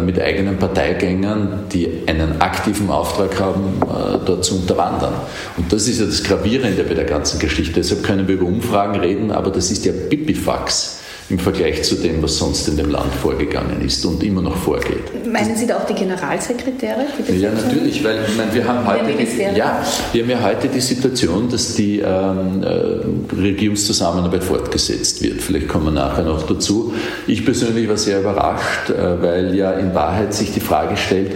[0.00, 5.14] mit eigenen Parteigängern, die einen aktiven Auftrag haben, äh, dort zu unterwandern.
[5.56, 7.74] Und das ist ja das Gravierende bei der ganzen Geschichte.
[7.74, 10.99] Deshalb können wir über Umfragen reden, aber das ist ja Pipifax
[11.30, 15.24] im Vergleich zu dem, was sonst in dem Land vorgegangen ist und immer noch vorgeht.
[15.30, 17.06] Meinen Sie da auch die Generalsekretäre?
[17.28, 20.80] Die ja, natürlich, weil meine, wir haben heute die, ja, wir haben ja heute die
[20.80, 25.40] Situation, dass die ähm, äh, Regierungszusammenarbeit fortgesetzt wird.
[25.40, 26.94] Vielleicht kommen wir nachher noch dazu.
[27.28, 31.30] Ich persönlich war sehr überrascht, äh, weil ja in Wahrheit sich die Frage stellt,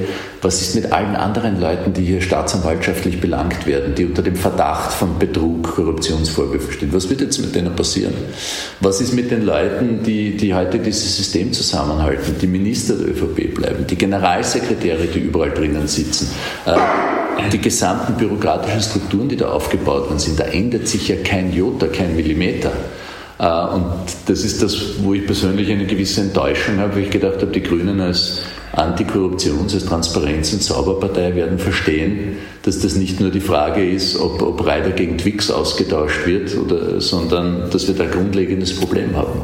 [0.44, 4.92] was ist mit allen anderen Leuten, die hier staatsanwaltschaftlich belangt werden, die unter dem Verdacht
[4.92, 6.92] von Betrug, Korruptionsvorwürfen stehen?
[6.92, 8.12] Was wird jetzt mit denen passieren?
[8.80, 13.54] Was ist mit den Leuten, die, die heute dieses System zusammenhalten, die Minister der ÖVP
[13.54, 16.28] bleiben, die Generalsekretäre, die überall drinnen sitzen?
[16.66, 16.76] Äh,
[17.50, 21.86] die gesamten bürokratischen Strukturen, die da aufgebaut worden sind, da ändert sich ja kein Jota,
[21.88, 22.72] kein Millimeter.
[23.38, 23.86] Äh, und
[24.26, 27.62] das ist das, wo ich persönlich eine gewisse Enttäuschung habe, weil ich gedacht habe, die
[27.62, 28.40] Grünen als
[28.72, 34.42] Antikorruptions-, als Transparenz- und Sauberpartei werden verstehen, dass das nicht nur die Frage ist, ob,
[34.42, 39.42] ob Reiter gegen Twix ausgetauscht wird, oder, sondern dass wir da ein grundlegendes Problem haben.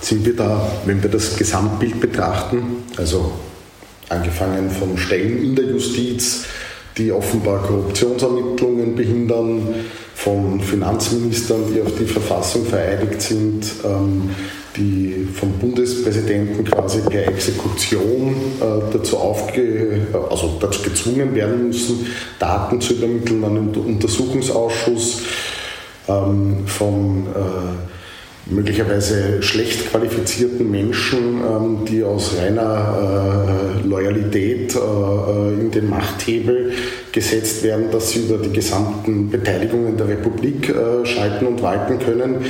[0.00, 3.32] Sind wir da, wenn wir das Gesamtbild betrachten, also
[4.08, 6.44] angefangen von Stellen in der Justiz,
[6.96, 9.74] die offenbar Korruptionsermittlungen behindern,
[10.18, 14.30] von Finanzministern, die auf die Verfassung vereidigt sind, ähm,
[14.76, 22.06] die vom Bundespräsidenten quasi per Exekution äh, dazu, aufge, also dazu gezwungen werden müssen,
[22.40, 25.22] Daten zu übermitteln an den Untersuchungsausschuss,
[26.08, 27.97] ähm, von äh,
[28.50, 36.72] möglicherweise schlecht qualifizierten Menschen, ähm, die aus reiner äh, Loyalität in den Machthebel
[37.12, 40.72] gesetzt werden, dass sie über die gesamten Beteiligungen der Republik
[41.04, 42.44] schalten und walten können.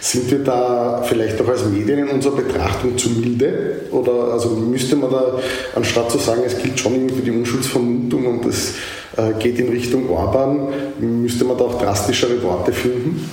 [0.00, 3.82] Sind wir da vielleicht auch als Medien in unserer Betrachtung zu milde?
[3.90, 5.38] Oder also müsste man da,
[5.74, 8.74] anstatt zu sagen, es gilt schon irgendwie die Unschuldsvermutung und es
[9.16, 10.68] äh, geht in Richtung Orban,
[11.00, 13.28] müsste man da auch drastischere Worte finden?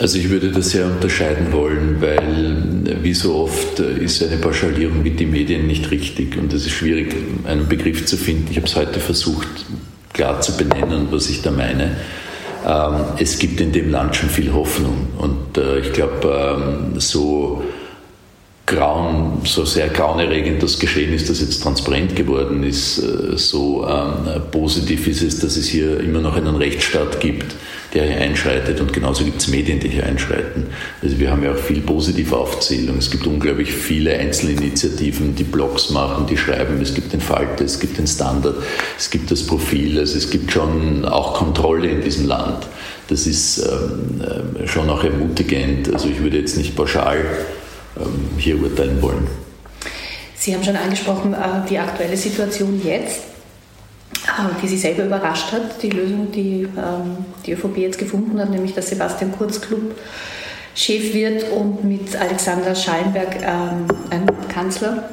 [0.00, 5.02] Also ich würde das sehr unterscheiden wollen, weil wie so oft äh, ist eine Pauschalierung
[5.02, 7.14] wie die Medien nicht richtig und es ist schwierig,
[7.46, 8.46] einen Begriff zu finden.
[8.50, 9.48] Ich habe es heute versucht
[10.12, 11.96] klar zu benennen, was ich da meine.
[12.66, 15.08] Ähm, es gibt in dem Land schon viel Hoffnung.
[15.18, 17.62] Und äh, ich glaube, ähm, so
[18.68, 24.42] grauen, so sehr grauenerregend das Geschehen ist, das jetzt transparent geworden ist, äh, so ähm,
[24.50, 27.54] positiv ist es, dass es hier immer noch einen Rechtsstaat gibt,
[27.94, 30.66] der hier einschreitet und genauso gibt es Medien, die hier einschreiten.
[31.02, 32.98] Also wir haben ja auch viel positive Aufzählung.
[32.98, 36.78] Es gibt unglaublich viele Einzelinitiativen, die Blogs machen, die schreiben.
[36.82, 38.56] Es gibt den Falter, es gibt den Standard,
[38.98, 42.66] es gibt das Profil, also es gibt schon auch Kontrolle in diesem Land.
[43.08, 45.90] Das ist ähm, äh, schon auch ermutigend.
[45.90, 47.58] Also ich würde jetzt nicht pauschal ähm,
[48.38, 49.26] hier urteilen wollen.
[50.36, 53.20] Sie haben schon angesprochen, äh, die aktuelle Situation jetzt,
[54.12, 58.50] äh, die Sie selber überrascht hat, die Lösung, die ähm, die ÖVP jetzt gefunden hat,
[58.50, 59.96] nämlich dass Sebastian Kurz Club
[60.74, 65.08] Chef wird und mit Alexander Schallenberg ähm, ein Kanzler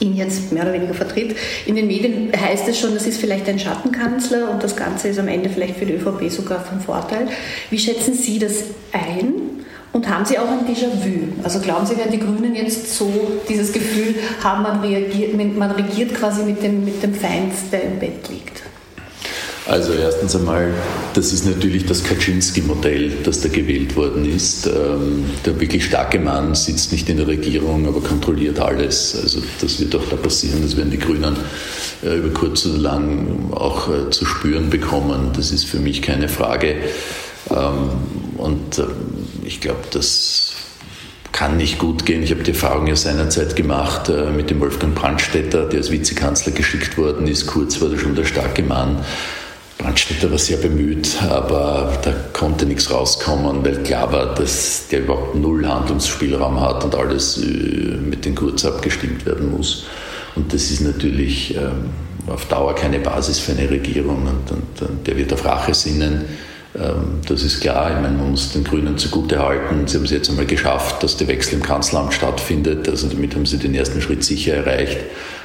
[0.00, 1.36] ihn jetzt mehr oder weniger vertritt.
[1.66, 5.18] In den Medien heißt es schon, das ist vielleicht ein Schattenkanzler und das Ganze ist
[5.18, 7.28] am Ende vielleicht für die ÖVP sogar von Vorteil.
[7.70, 9.58] Wie schätzen Sie das ein?
[9.92, 11.42] Und haben Sie auch ein Déjà-vu?
[11.42, 13.10] Also glauben Sie, werden die Grünen jetzt so
[13.48, 17.98] dieses Gefühl haben, man, reagiert, man regiert quasi mit dem, mit dem Feind, der im
[17.98, 18.62] Bett liegt?
[19.68, 20.72] Also erstens einmal,
[21.12, 24.66] das ist natürlich das Kaczynski-Modell, das da gewählt worden ist.
[24.66, 29.14] Ähm, der wirklich starke Mann sitzt nicht in der Regierung, aber kontrolliert alles.
[29.22, 31.36] Also das wird auch da passieren, das werden die Grünen
[32.02, 35.32] äh, über kurz oder lang auch äh, zu spüren bekommen.
[35.36, 36.76] Das ist für mich keine Frage.
[37.50, 37.90] Ähm,
[38.38, 38.86] und ähm,
[39.48, 40.52] ich glaube, das
[41.32, 42.22] kann nicht gut gehen.
[42.22, 46.52] Ich habe die Erfahrung ja seinerzeit gemacht äh, mit dem Wolfgang Brandstätter, der als Vizekanzler
[46.52, 47.46] geschickt worden ist.
[47.46, 49.04] Kurz war er schon der starke Mann.
[49.78, 55.36] Brandstätter war sehr bemüht, aber da konnte nichts rauskommen, weil klar war, dass der überhaupt
[55.36, 59.86] null Handlungsspielraum hat und alles äh, mit den Kurz abgestimmt werden muss.
[60.34, 61.90] Und das ist natürlich ähm,
[62.26, 66.26] auf Dauer keine Basis für eine Regierung und, und, und der wird auf Rache sinnen.
[66.76, 69.86] Ähm, das ist klar, ich meine, man muss den Grünen zugutehalten.
[69.86, 72.88] Sie haben es jetzt einmal geschafft, dass der Wechsel im Kanzleramt stattfindet.
[72.88, 74.98] Also damit haben sie den ersten Schritt sicher erreicht.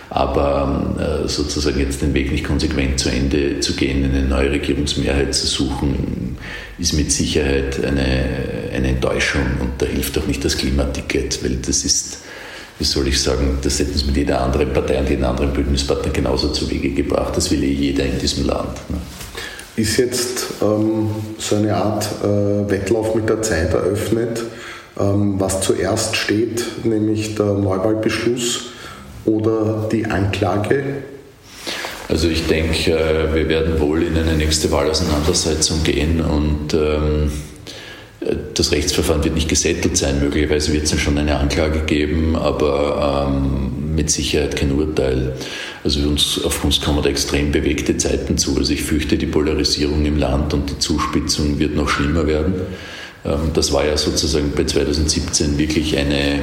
[0.10, 5.34] Aber äh, sozusagen jetzt den Weg nicht konsequent zu Ende zu gehen, eine neue Regierungsmehrheit
[5.34, 6.38] zu suchen,
[6.78, 8.26] ist mit Sicherheit eine,
[8.76, 12.20] eine Enttäuschung und da hilft auch nicht das Klimaticket, weil das ist,
[12.78, 16.12] wie soll ich sagen, das hätten sie mit jeder anderen Partei und jedem anderen Bündnispartner
[16.12, 17.36] genauso zu Wege gebracht.
[17.36, 18.78] Das will eh jeder in diesem Land.
[19.76, 21.10] Ist jetzt ähm,
[21.40, 24.44] so eine Art äh, Wettlauf mit der Zeit eröffnet,
[25.00, 28.66] ähm, was zuerst steht, nämlich der Neuwahlbeschluss
[29.26, 30.84] oder die Anklage?
[32.08, 37.32] Also ich denke, äh, wir werden wohl in eine nächste Wahlauseinandersetzung gehen und ähm,
[38.54, 40.20] das Rechtsverfahren wird nicht gesettelt sein.
[40.20, 45.34] Möglicherweise wird es schon eine Anklage geben, aber ähm, mit Sicherheit kein Urteil.
[45.84, 48.58] Also uns, auf uns kommen da extrem bewegte Zeiten zu.
[48.58, 52.54] Also ich fürchte, die Polarisierung im Land und die Zuspitzung wird noch schlimmer werden.
[53.26, 56.42] Ähm, das war ja sozusagen bei 2017 wirklich eine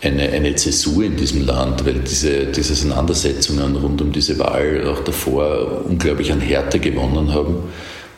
[0.00, 5.02] eine, eine Zäsur in diesem Land, weil diese, diese Auseinandersetzungen rund um diese Wahl auch
[5.02, 7.56] davor unglaublich an Härte gewonnen haben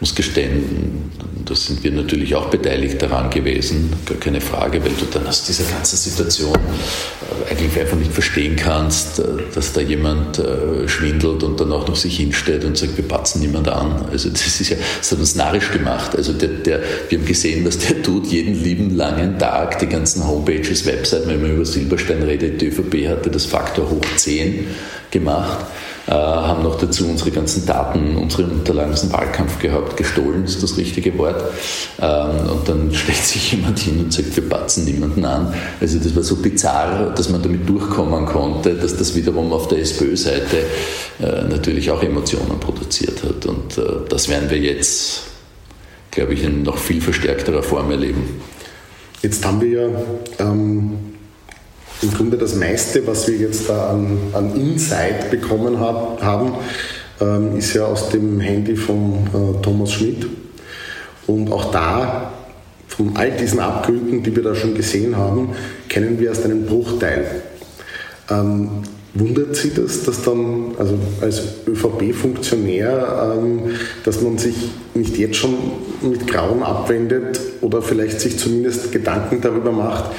[0.01, 1.11] muss gestehen,
[1.45, 5.45] da sind wir natürlich auch beteiligt daran gewesen, gar keine Frage, weil du dann aus
[5.45, 9.25] dieser ganzen Situation äh, eigentlich einfach nicht verstehen kannst, äh,
[9.55, 13.41] dass da jemand äh, schwindelt und dann auch noch sich hinstellt und sagt, wir patzen
[13.43, 14.07] niemand an.
[14.11, 16.17] Also das ist ja, das hat uns narrisch gemacht.
[16.17, 20.27] Also der, der, wir haben gesehen, was der tut, jeden lieben langen Tag, die ganzen
[20.27, 24.67] Homepages, Webseiten, wenn man über Silberstein redet, die ÖVP hatte das Faktor hoch 10
[25.11, 25.67] gemacht.
[26.11, 30.77] Äh, haben noch dazu unsere ganzen Daten, unsere Unterlagen dem Wahlkampf gehabt, gestohlen ist das
[30.77, 31.41] richtige Wort.
[32.03, 35.55] Ähm, und dann stellt sich jemand hin und sagt, wir patzen niemanden an.
[35.81, 39.79] Also das war so bizarr, dass man damit durchkommen konnte, dass das wiederum auf der
[39.79, 40.65] SPÖ-Seite
[41.21, 43.47] äh, natürlich auch Emotionen produziert hat.
[43.47, 45.23] Und äh, das werden wir jetzt,
[46.11, 48.41] glaube ich, in noch viel verstärkterer Form erleben.
[49.23, 49.89] Jetzt haben wir ja
[50.41, 51.10] ähm
[52.03, 56.55] im Grunde das meiste, was wir jetzt da an, an Insight bekommen hab, haben,
[57.21, 60.27] ähm, ist ja aus dem Handy von äh, Thomas Schmidt.
[61.27, 62.33] Und auch da,
[62.89, 65.51] von all diesen Abgründen, die wir da schon gesehen haben,
[65.89, 67.27] kennen wir erst einen Bruchteil.
[68.31, 68.83] Ähm,
[69.15, 74.55] wundert Sie das, dass dann, also als ÖVP-Funktionär, ähm, dass man sich
[74.95, 75.55] nicht jetzt schon
[76.03, 80.11] mit Grauen abwendet oder vielleicht sich zumindest Gedanken darüber macht,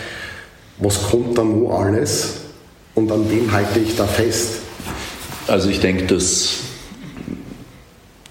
[0.81, 2.33] was kommt da noch alles
[2.95, 4.59] und an wem halte ich da fest?
[5.47, 6.57] Also ich denke, dass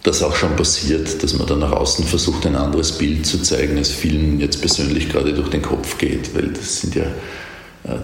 [0.03, 3.77] das auch schon passiert, dass man dann nach außen versucht, ein anderes Bild zu zeigen,
[3.77, 7.05] als vielen jetzt persönlich gerade durch den Kopf geht, weil das sind ja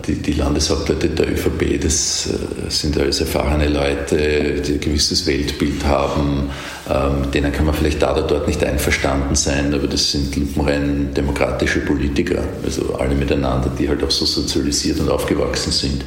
[0.07, 5.85] die, die Landeshauptleute der ÖVP, das äh, sind alles erfahrene Leute, die ein gewisses Weltbild
[5.85, 6.51] haben.
[6.89, 10.35] Ähm, mit denen kann man vielleicht da oder dort nicht einverstanden sein, aber das sind
[10.35, 16.05] lupenrein demokratische Politiker, also alle miteinander, die halt auch so sozialisiert und aufgewachsen sind.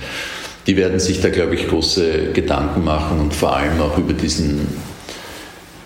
[0.65, 4.67] Die werden sich da, glaube ich, große Gedanken machen und vor allem auch über diesen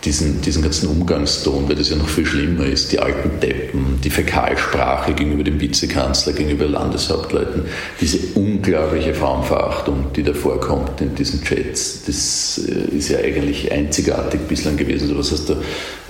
[0.05, 4.09] diesen, diesen ganzen Umgangston, weil das ja noch viel schlimmer ist, die alten Deppen, die
[4.09, 7.63] Fäkalsprache gegenüber dem Vizekanzler, gegenüber Landeshauptleuten,
[8.01, 14.41] diese unglaubliche Frauenverachtung, die da vorkommt in diesen Chats, das äh, ist ja eigentlich einzigartig
[14.47, 15.07] bislang gewesen.
[15.07, 15.55] So was heißt da,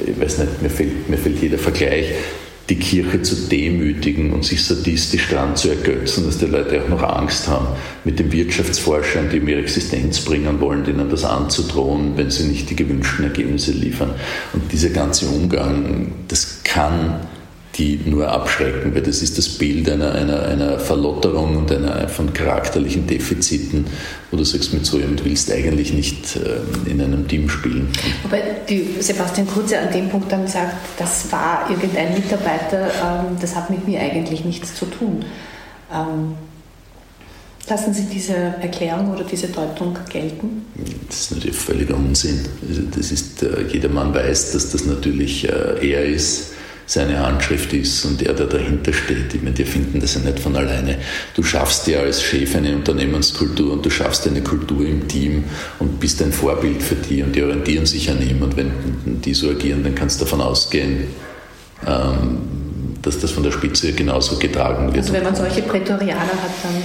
[0.05, 2.07] ich weiß nicht, mir fällt, mir fällt jeder Vergleich
[2.69, 7.03] die Kirche zu demütigen und sich sadistisch daran zu ergötzen, dass die Leute auch noch
[7.03, 7.67] Angst haben,
[8.05, 12.69] mit den Wirtschaftsforschern, die um ihre Existenz bringen wollen, denen das anzudrohen, wenn sie nicht
[12.69, 14.11] die gewünschten Ergebnisse liefern.
[14.53, 17.19] Und dieser ganze Umgang, das kann
[17.75, 22.31] die nur abschrecken, weil das ist das Bild einer, einer, einer Verlotterung und einer, von
[22.31, 23.87] charakterlichen Defiziten,
[24.29, 27.87] wo du sagst, mit so jemand willst du eigentlich nicht äh, in einem Team spielen.
[28.21, 33.55] Wobei die Sebastian Kurze an dem Punkt dann sagt, das war irgendein Mitarbeiter, ähm, das
[33.55, 35.25] hat mit mir eigentlich nichts zu tun.
[35.91, 36.35] Ähm,
[37.69, 40.65] Lassen Sie diese Erklärung oder diese Deutung gelten?
[41.07, 42.41] Das ist natürlich völliger Unsinn.
[42.67, 46.52] Also das ist, äh, jedermann weiß, dass das natürlich äh, er ist,
[46.93, 49.33] seine Handschrift ist und er, der dahinter steht.
[49.33, 50.97] Ich meine, die finden das ja nicht von alleine.
[51.35, 55.45] Du schaffst ja als Chef eine Unternehmenskultur und du schaffst eine Kultur im Team
[55.79, 58.41] und bist ein Vorbild für die und die orientieren sich an ihm.
[58.43, 58.71] Und wenn
[59.05, 61.07] die so agieren, dann kannst du davon ausgehen,
[61.87, 62.37] ähm,
[63.01, 64.97] dass das von der Spitze genauso getragen wird.
[64.97, 66.75] Also wenn man solche Prätorianer hat, dann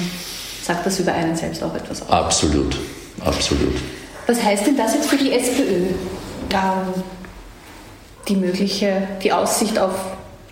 [0.62, 2.10] sagt das über einen selbst auch etwas aus.
[2.10, 2.76] Absolut,
[3.20, 3.74] absolut.
[4.26, 5.92] Was heißt denn das jetzt für die SPÖ?
[6.50, 7.17] Ähm,
[8.28, 9.94] die mögliche, die Aussicht auf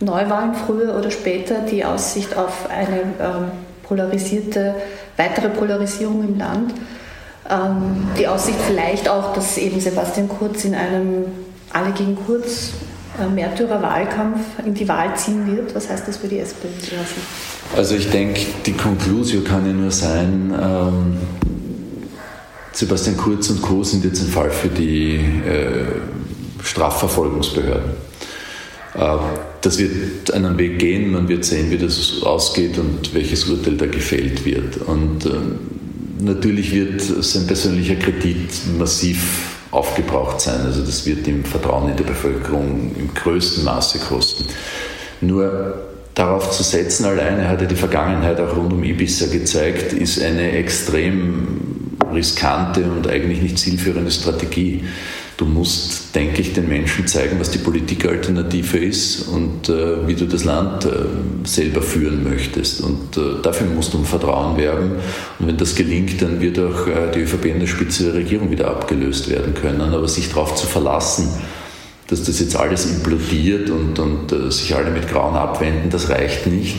[0.00, 3.50] Neuwahlen früher oder später, die Aussicht auf eine ähm,
[3.82, 4.74] polarisierte,
[5.16, 6.74] weitere Polarisierung im Land,
[7.50, 11.26] ähm, die Aussicht vielleicht auch, dass eben Sebastian Kurz in einem
[11.72, 12.72] Alle gegen Kurz
[13.20, 15.74] äh, Märtyrer-Wahlkampf in die Wahl ziehen wird.
[15.74, 16.68] Was heißt das für die SPÖ?
[17.76, 21.16] Also ich denke, die Konklusion kann ja nur sein, ähm,
[22.72, 23.82] Sebastian Kurz und Co.
[23.82, 25.86] sind jetzt ein Fall für die äh,
[26.66, 27.92] Strafverfolgungsbehörden.
[28.94, 29.16] Äh,
[29.60, 33.86] das wird einen Weg gehen, man wird sehen, wie das ausgeht und welches Urteil da
[33.86, 34.78] gefällt wird.
[34.86, 35.30] Und äh,
[36.20, 40.60] natürlich wird sein persönlicher Kredit massiv aufgebraucht sein.
[40.60, 44.44] Also das wird ihm Vertrauen in der Bevölkerung im größten Maße kosten.
[45.20, 45.74] Nur
[46.14, 50.52] darauf zu setzen alleine, hat ja die Vergangenheit auch rund um Ibiza gezeigt, ist eine
[50.52, 51.46] extrem
[52.12, 54.84] riskante und eigentlich nicht zielführende Strategie.
[55.36, 60.24] Du musst, denke ich, den Menschen zeigen, was die Politikalternative ist und äh, wie du
[60.24, 60.88] das Land äh,
[61.44, 62.80] selber führen möchtest.
[62.80, 64.92] Und äh, dafür musst du um Vertrauen werben.
[65.38, 68.50] Und wenn das gelingt, dann wird auch äh, die ÖVP in der Spitze der Regierung
[68.50, 69.82] wieder abgelöst werden können.
[69.92, 71.28] Aber sich darauf zu verlassen,
[72.08, 76.46] dass das jetzt alles implodiert und, und äh, sich alle mit Grauen abwenden, das reicht
[76.46, 76.78] nicht.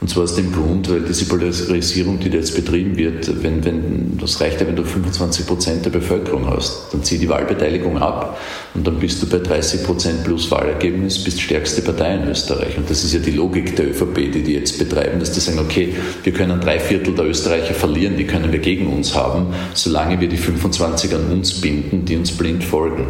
[0.00, 4.18] Und zwar aus dem Grund, weil diese Polarisierung, die da jetzt betrieben wird, wenn, wenn,
[4.18, 6.92] das reicht ja, wenn du 25 Prozent der Bevölkerung hast.
[6.92, 8.38] Dann zieh die Wahlbeteiligung ab
[8.74, 12.76] und dann bist du bei 30 Prozent plus Wahlergebnis, bist stärkste Partei in Österreich.
[12.76, 15.58] Und das ist ja die Logik der ÖVP, die die jetzt betreiben, dass die sagen,
[15.58, 20.20] okay, wir können drei Viertel der Österreicher verlieren, die können wir gegen uns haben, solange
[20.20, 23.06] wir die 25 an uns binden, die uns blind folgen.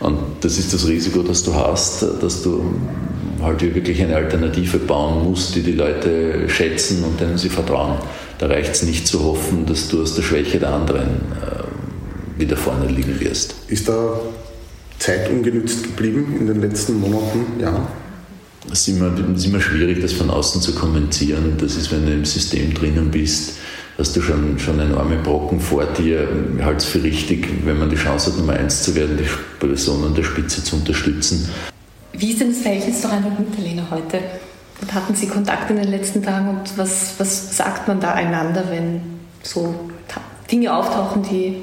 [0.00, 2.64] Und das ist das Risiko, das du hast, dass du
[3.42, 7.98] halt wirklich eine Alternative bauen musst, die die Leute schätzen und denen sie vertrauen.
[8.38, 12.56] Da reicht es nicht zu hoffen, dass du aus der Schwäche der anderen äh, wieder
[12.56, 13.54] vorne liegen wirst.
[13.68, 14.20] Ist da
[14.98, 17.60] Zeit ungenützt geblieben in den letzten Monaten?
[17.60, 17.88] Ja.
[18.70, 21.54] Es ist immer, ist immer schwierig, das von außen zu kommentieren.
[21.58, 23.54] Das ist, wenn du im System drinnen bist,
[23.98, 26.28] hast du schon, schon enorme Brocken vor dir.
[26.56, 29.66] Ich halte es für richtig, wenn man die Chance hat, Nummer eins zu werden, die
[29.66, 31.48] Person an der Spitze zu unterstützen.
[32.12, 34.18] Wie ist denn das Verhältnis zu Reinhold Mitterlehner heute?
[34.80, 38.64] Und hatten Sie Kontakt in den letzten Tagen und was, was sagt man da einander,
[38.70, 39.02] wenn
[39.42, 39.74] so
[40.50, 41.62] Dinge auftauchen, die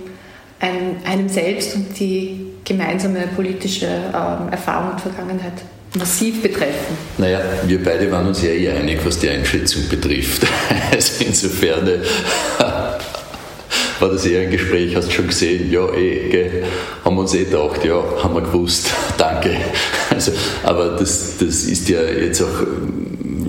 [0.59, 5.53] einem, einem selbst und die gemeinsame politische ähm, Erfahrung und Vergangenheit
[5.95, 6.97] massiv betreffen?
[7.17, 10.45] Naja, wir beide waren uns ja eh einig, was die Einschätzung betrifft.
[10.89, 11.99] Also insofern äh,
[13.99, 16.63] war das eher ein Gespräch, hast du schon gesehen, ja, eh, gell,
[17.03, 19.57] haben wir uns eh gedacht, ja, haben wir gewusst, danke.
[20.09, 20.31] Also,
[20.63, 22.63] aber das, das ist ja jetzt auch,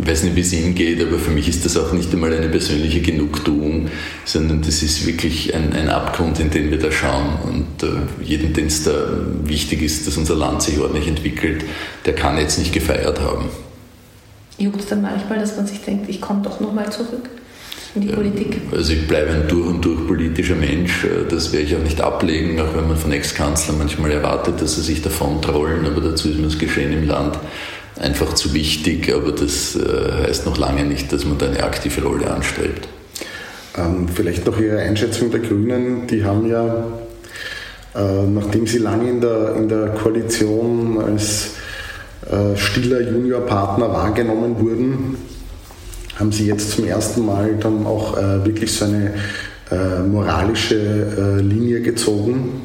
[0.00, 2.32] ich weiß nicht, wie es Ihnen geht, aber für mich ist das auch nicht einmal
[2.32, 3.88] eine persönliche Genugtuung,
[4.24, 7.38] sondern das ist wirklich ein, ein Abgrund, in den wir da schauen.
[7.44, 8.92] Und äh, jedem, den es da
[9.44, 11.64] wichtig ist, dass unser Land sich ordentlich entwickelt,
[12.06, 13.50] der kann jetzt nicht gefeiert haben.
[14.56, 17.28] Juckt es dann manchmal, dass man sich denkt, ich komme doch nochmal zurück?
[17.94, 18.60] In die Politik?
[18.72, 21.06] Also ich bleibe ein durch und durch politischer Mensch.
[21.30, 24.82] Das werde ich auch nicht ablegen, auch wenn man von Ex-Kanzlern manchmal erwartet, dass sie
[24.82, 25.86] sich davon trollen.
[25.86, 27.38] Aber dazu ist mir das Geschehen im Land
[28.00, 29.12] einfach zu wichtig.
[29.14, 32.88] Aber das äh, heißt noch lange nicht, dass man da eine aktive Rolle anstrebt.
[33.76, 36.06] Ähm, vielleicht noch Ihre Einschätzung der Grünen.
[36.06, 36.84] Die haben ja,
[37.94, 41.52] äh, nachdem sie lange in der, in der Koalition als
[42.30, 45.16] äh, stiller Juniorpartner wahrgenommen wurden,
[46.18, 49.14] haben sie jetzt zum ersten Mal dann auch äh, wirklich so eine
[49.70, 52.62] äh, moralische äh, Linie gezogen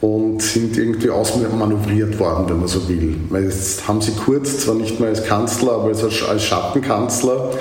[0.00, 3.16] und sind irgendwie ausmanövriert worden, wenn man so will.
[3.30, 7.52] Weil jetzt haben sie Kurz zwar nicht mehr als Kanzler, aber als, Schattenkanzler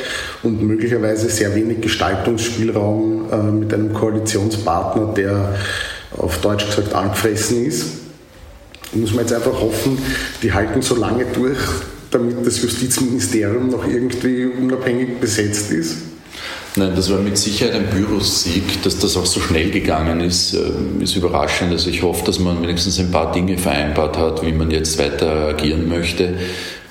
[0.44, 5.56] und möglicherweise sehr wenig Gestaltungsspielraum äh, mit einem Koalitionspartner, der
[6.18, 7.86] auf Deutsch gesagt angefressen ist.
[8.94, 9.98] Muss man jetzt einfach hoffen,
[10.42, 11.60] die halten so lange durch,
[12.16, 15.98] damit das Justizministerium noch irgendwie unabhängig besetzt ist?
[16.78, 20.60] Nein, das war mit Sicherheit ein Bürosieg, dass das auch so schnell gegangen ist, äh,
[21.00, 21.72] ist überraschend.
[21.72, 25.48] Also ich hoffe, dass man wenigstens ein paar Dinge vereinbart hat, wie man jetzt weiter
[25.48, 26.34] agieren möchte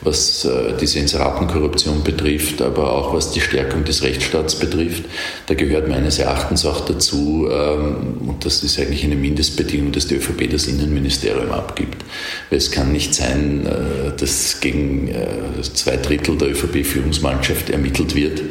[0.05, 5.05] was äh, diese Inseratenkorruption betrifft, aber auch was die Stärkung des Rechtsstaats betrifft.
[5.47, 10.17] Da gehört meines Erachtens auch dazu, ähm, und das ist eigentlich eine Mindestbedingung, dass die
[10.17, 12.05] ÖVP das Innenministerium abgibt.
[12.51, 18.43] Weil es kann nicht sein, äh, dass gegen äh, zwei Drittel der ÖVP-Führungsmannschaft ermittelt wird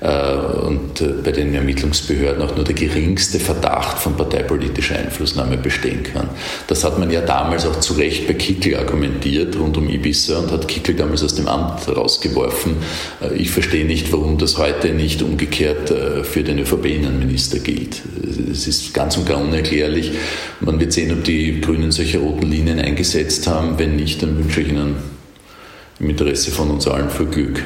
[0.00, 6.28] und äh, bei den Ermittlungsbehörden auch nur der geringste Verdacht von parteipolitischer Einflussnahme bestehen kann.
[6.68, 10.52] Das hat man ja damals auch zu Recht bei Kickel argumentiert rund um Ibiza und
[10.52, 12.76] hat Kickel damals aus dem Amt rausgeworfen.
[13.20, 15.92] Äh, ich verstehe nicht, warum das heute nicht umgekehrt
[16.22, 18.02] für den ÖVP-Innenminister gilt.
[18.50, 20.12] Es ist ganz und gar unerklärlich.
[20.60, 23.78] Man wird sehen, ob die Grünen solche roten Linien eingesetzt haben.
[23.78, 24.96] Wenn nicht, dann wünsche ich Ihnen
[25.98, 27.62] im Interesse von uns allen viel Glück.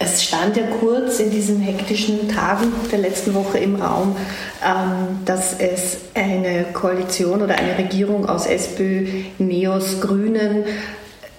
[0.00, 4.14] Es stand ja kurz in diesen hektischen Tagen der letzten Woche im Raum,
[4.64, 9.06] ähm, dass es eine Koalition oder eine Regierung aus SPÖ,
[9.38, 10.64] NEOS, Grünen,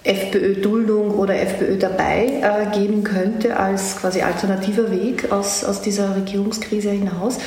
[0.04, 6.90] FPÖ-Duldung oder FPÖ dabei äh, geben könnte als quasi alternativer Weg aus, aus dieser Regierungskrise
[6.90, 7.38] hinaus.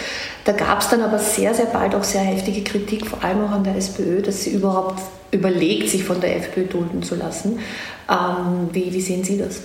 [0.45, 3.51] Da gab es dann aber sehr, sehr bald auch sehr heftige Kritik, vor allem auch
[3.51, 4.99] an der SPÖ, dass sie überhaupt
[5.31, 7.59] überlegt, sich von der FPÖ dulden zu lassen.
[8.09, 9.61] Ähm, wie, wie sehen Sie das?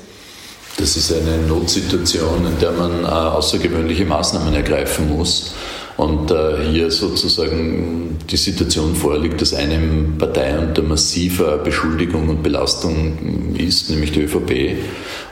[0.78, 5.52] Das ist eine Notsituation, in der man äh, außergewöhnliche Maßnahmen ergreifen muss.
[5.98, 13.56] Und äh, hier sozusagen die Situation vorliegt, dass einem Partei unter massiver Beschuldigung und Belastung
[13.58, 14.78] ist, nämlich die ÖVP.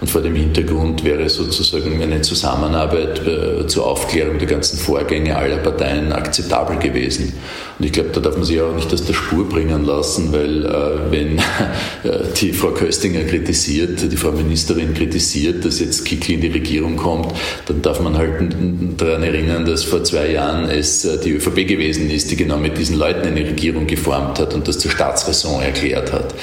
[0.01, 5.59] Und vor dem Hintergrund wäre sozusagen eine Zusammenarbeit äh, zur Aufklärung der ganzen Vorgänge aller
[5.59, 7.33] Parteien akzeptabel gewesen.
[7.79, 10.67] Und ich glaube, da darf man sich auch nicht aus der Spur bringen lassen, weil
[10.67, 11.39] äh, wenn
[12.03, 16.97] äh, die Frau Köstinger kritisiert, die Frau Ministerin kritisiert, dass jetzt Kickl in die Regierung
[16.97, 17.33] kommt,
[17.67, 18.55] dann darf man halt
[18.97, 22.79] daran erinnern, dass vor zwei Jahren es äh, die ÖVP gewesen ist, die genau mit
[22.79, 26.35] diesen Leuten eine Regierung geformt hat und das zur Staatsräson erklärt hat.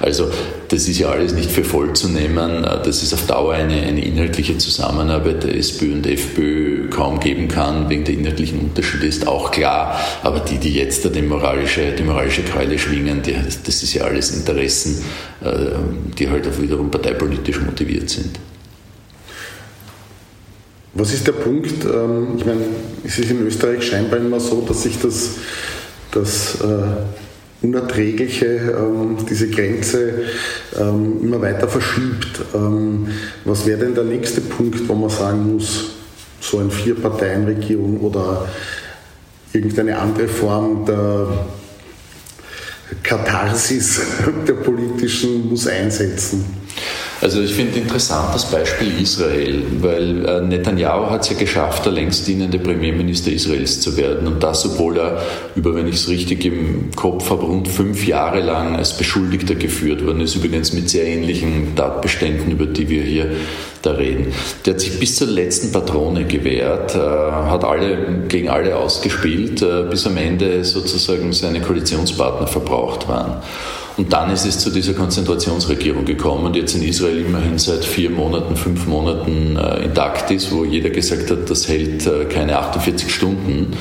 [0.00, 0.30] Also
[0.68, 3.74] das ist ja alles nicht für voll zu nehmen, äh, dass es auf Dauer eine,
[3.74, 9.26] eine inhaltliche Zusammenarbeit der SPÖ und FPÖ kaum geben kann, wegen der inhaltlichen Unterschiede ist
[9.26, 13.94] auch klar, aber die, die jetzt die moralische, die moralische Keule schwingen, die, das ist
[13.94, 15.04] ja alles Interessen,
[15.42, 15.48] äh,
[16.18, 18.38] die halt auch wiederum parteipolitisch motiviert sind.
[20.94, 21.84] Was ist der Punkt?
[21.84, 22.60] Ähm, ich meine,
[23.04, 25.36] es ist in Österreich scheinbar immer so, dass sich das,
[26.10, 30.12] das äh, Unerträgliche, ähm, diese Grenze
[30.78, 32.42] ähm, immer weiter verschiebt.
[33.44, 35.92] Was wäre denn der nächste Punkt, wo man sagen muss,
[36.40, 38.48] so eine Vier-Parteien-Regierung oder
[39.52, 41.46] irgendeine andere Form der
[43.02, 44.00] Katharsis
[44.48, 46.61] der politischen muss einsetzen.
[47.22, 51.92] Also ich finde interessant das Beispiel Israel, weil äh, Netanyahu hat es ja geschafft, der
[51.92, 55.22] längst dienende Premierminister Israels zu werden und das, obwohl er
[55.54, 60.04] über, wenn ich es richtig im Kopf habe, rund fünf Jahre lang als Beschuldigter geführt
[60.04, 63.30] worden ist, übrigens mit sehr ähnlichen Tatbeständen, über die wir hier
[63.82, 64.32] da reden.
[64.66, 69.84] Der hat sich bis zur letzten Patrone gewehrt, äh, hat alle gegen alle ausgespielt, äh,
[69.88, 73.42] bis am Ende sozusagen seine Koalitionspartner verbraucht waren.
[73.96, 78.08] Und dann ist es zu dieser Konzentrationsregierung gekommen und jetzt in Israel immerhin seit vier
[78.08, 83.12] Monaten, fünf Monaten äh, intakt ist, wo jeder gesagt hat, das hält äh, keine 48
[83.12, 83.74] Stunden.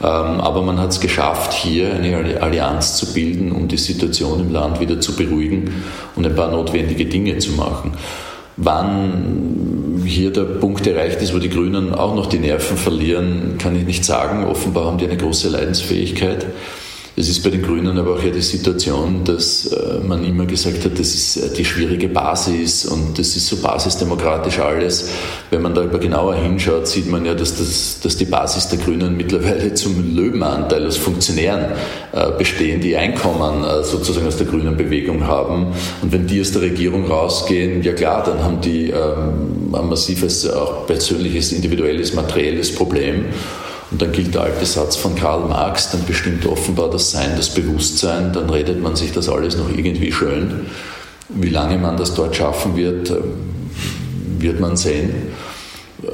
[0.00, 4.52] Ähm, aber man hat es geschafft, hier eine Allianz zu bilden, um die Situation im
[4.52, 5.82] Land wieder zu beruhigen
[6.14, 7.92] und ein paar notwendige Dinge zu machen.
[8.56, 13.76] Wann hier der Punkt erreicht ist, wo die Grünen auch noch die Nerven verlieren, kann
[13.76, 14.44] ich nicht sagen.
[14.44, 16.46] Offenbar haben die eine große Leidensfähigkeit.
[17.18, 20.84] Es ist bei den Grünen aber auch ja die Situation, dass äh, man immer gesagt
[20.84, 25.08] hat, das ist äh, die schwierige Basis und das ist so basisdemokratisch alles.
[25.50, 28.78] Wenn man da aber genauer hinschaut, sieht man ja, dass, das, dass die Basis der
[28.78, 31.72] Grünen mittlerweile zum Löwenanteil aus Funktionären
[32.12, 35.72] äh, bestehen, die Einkommen sozusagen aus der grünen Bewegung haben.
[36.02, 40.48] Und wenn die aus der Regierung rausgehen, ja klar, dann haben die ähm, ein massives,
[40.48, 43.24] auch persönliches, individuelles, materielles Problem.
[43.90, 47.54] Und dann gilt der alte Satz von Karl Marx, dann bestimmt offenbar das Sein, das
[47.54, 50.66] Bewusstsein, dann redet man sich das alles noch irgendwie schön.
[51.30, 53.22] Wie lange man das dort schaffen wird, ähm,
[54.38, 55.10] wird man sehen.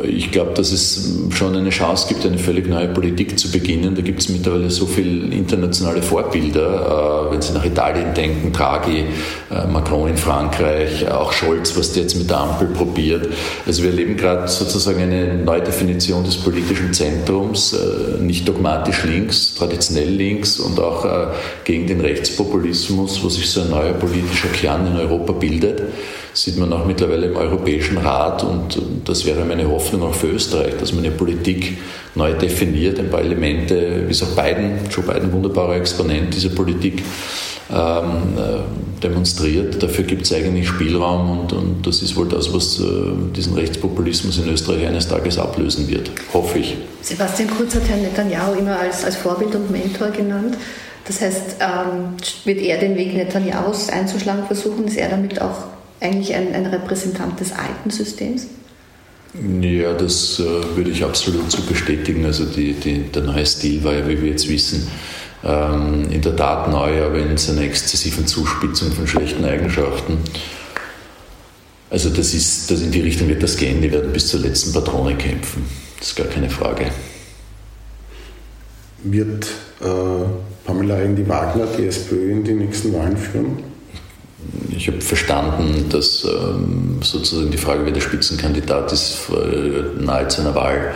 [0.03, 3.95] Ich glaube, dass es schon eine Chance gibt, eine völlig neue Politik zu beginnen.
[3.95, 7.29] Da gibt es mittlerweile so viele internationale Vorbilder.
[7.29, 9.05] Äh, wenn Sie nach Italien denken, Draghi,
[9.51, 13.29] äh, Macron in Frankreich, auch Scholz, was der jetzt mit der Ampel probiert.
[13.67, 20.09] Also wir erleben gerade sozusagen eine Neudefinition des politischen Zentrums, äh, nicht dogmatisch links, traditionell
[20.09, 21.05] links und auch
[21.65, 25.83] gegen den Rechtspopulismus, wo sich so ein neuer politischer Kern in Europa bildet
[26.35, 30.75] sieht man auch mittlerweile im Europäischen Rat und das wäre meine Hoffnung auch für Österreich,
[30.79, 31.79] dass man die Politik
[32.15, 37.03] neu definiert, ein paar Elemente, wie es auch Biden, Joe Biden, wunderbarer Exponent dieser Politik,
[37.71, 39.83] ähm, äh, demonstriert.
[39.83, 42.85] Dafür gibt es eigentlich Spielraum und, und, das ist wohl das, was äh,
[43.35, 46.77] diesen Rechtspopulismus in Österreich eines Tages ablösen wird, hoffe ich.
[47.01, 50.57] Sebastian Kurz hat Herrn Netanyahu immer als, als Vorbild und Mentor genannt.
[51.07, 54.87] Das heißt, ähm, wird er den Weg Netanyahus einzuschlagen versuchen?
[54.87, 55.65] Ist er damit auch
[56.01, 58.47] eigentlich ein, ein Repräsentant des alten Systems?
[59.35, 62.25] Ja, das äh, würde ich absolut so bestätigen.
[62.25, 64.87] Also die, die, der neue Stil war ja, wie wir jetzt wissen,
[65.43, 70.19] ähm, in der Tat neu, aber in seiner exzessiven Zuspitzung von schlechten Eigenschaften.
[71.91, 73.83] Also das ist, das in die Richtung wird das gehen.
[73.83, 75.65] Die werden bis zur letzten Patrone kämpfen.
[75.99, 76.87] Das ist gar keine Frage.
[79.03, 79.47] Wird
[79.81, 79.87] äh,
[80.65, 83.74] Pamela Rendi-Wagner die SPÖ in die nächsten Wahlen führen?
[84.77, 90.43] Ich habe verstanden, dass ähm, sozusagen die Frage, wer der Spitzenkandidat ist, äh, nahe zu
[90.43, 90.95] einer Wahl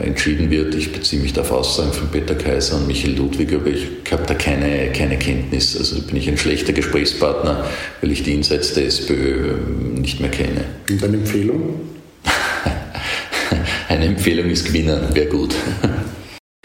[0.00, 0.74] entschieden wird.
[0.74, 4.34] Ich beziehe mich auf Aussagen von Peter Kaiser und Michael Ludwig, aber ich habe da
[4.34, 5.76] keine, keine Kenntnis.
[5.76, 7.64] Also bin ich ein schlechter Gesprächspartner,
[8.00, 10.64] weil ich die Insights der SPÖ ähm, nicht mehr kenne.
[10.88, 11.80] Und eine Empfehlung?
[13.88, 15.54] eine Empfehlung ist gewinnen, wäre gut.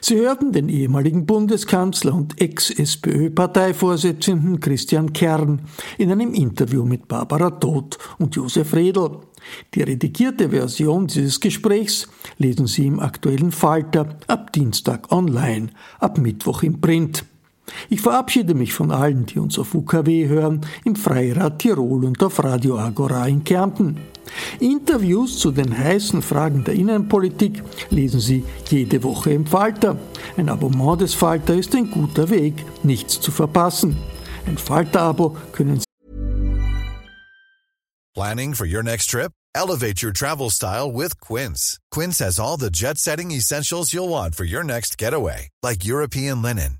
[0.06, 5.62] Sie hörten den ehemaligen Bundeskanzler und Ex-SPÖ-Parteivorsitzenden Christian Kern
[5.98, 9.20] in einem Interview mit Barbara Todt und Josef Redl.
[9.74, 16.64] Die redigierte Version dieses Gesprächs lesen Sie im aktuellen Falter ab Dienstag online, ab Mittwoch
[16.64, 17.24] im Print.
[17.90, 22.44] Ich verabschiede mich von allen, die uns auf UKW hören, im Freirad Tirol und auf
[22.44, 24.00] Radio Agora in Kärnten.
[24.60, 29.98] Interviews zu den heißen Fragen der Innenpolitik lesen Sie jede Woche im Falter.
[30.38, 33.98] Ein Abonnement des Falter ist ein guter Weg, nichts zu verpassen.
[34.46, 35.86] Ein Falter-Abo können Sie.
[38.16, 39.32] Planning for your next trip?
[39.56, 41.80] Elevate your travel style with Quince.
[41.92, 46.80] Quince has all the jet-setting essentials you'll want for your next getaway, like European linen,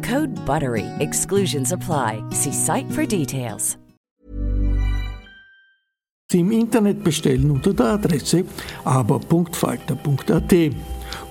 [0.01, 0.87] Code BUTTERY.
[0.99, 2.23] Exclusions apply.
[2.31, 3.77] See site for details.
[6.33, 8.45] im Internet bestellen unter der Adresse
[8.83, 10.53] aber.falter.at.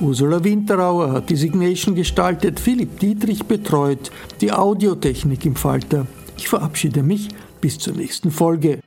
[0.01, 4.11] Ursula Winterauer hat die Signation gestaltet, Philipp Dietrich betreut
[4.41, 6.07] die Audiotechnik im Falter.
[6.37, 7.29] Ich verabschiede mich
[7.61, 8.81] bis zur nächsten Folge.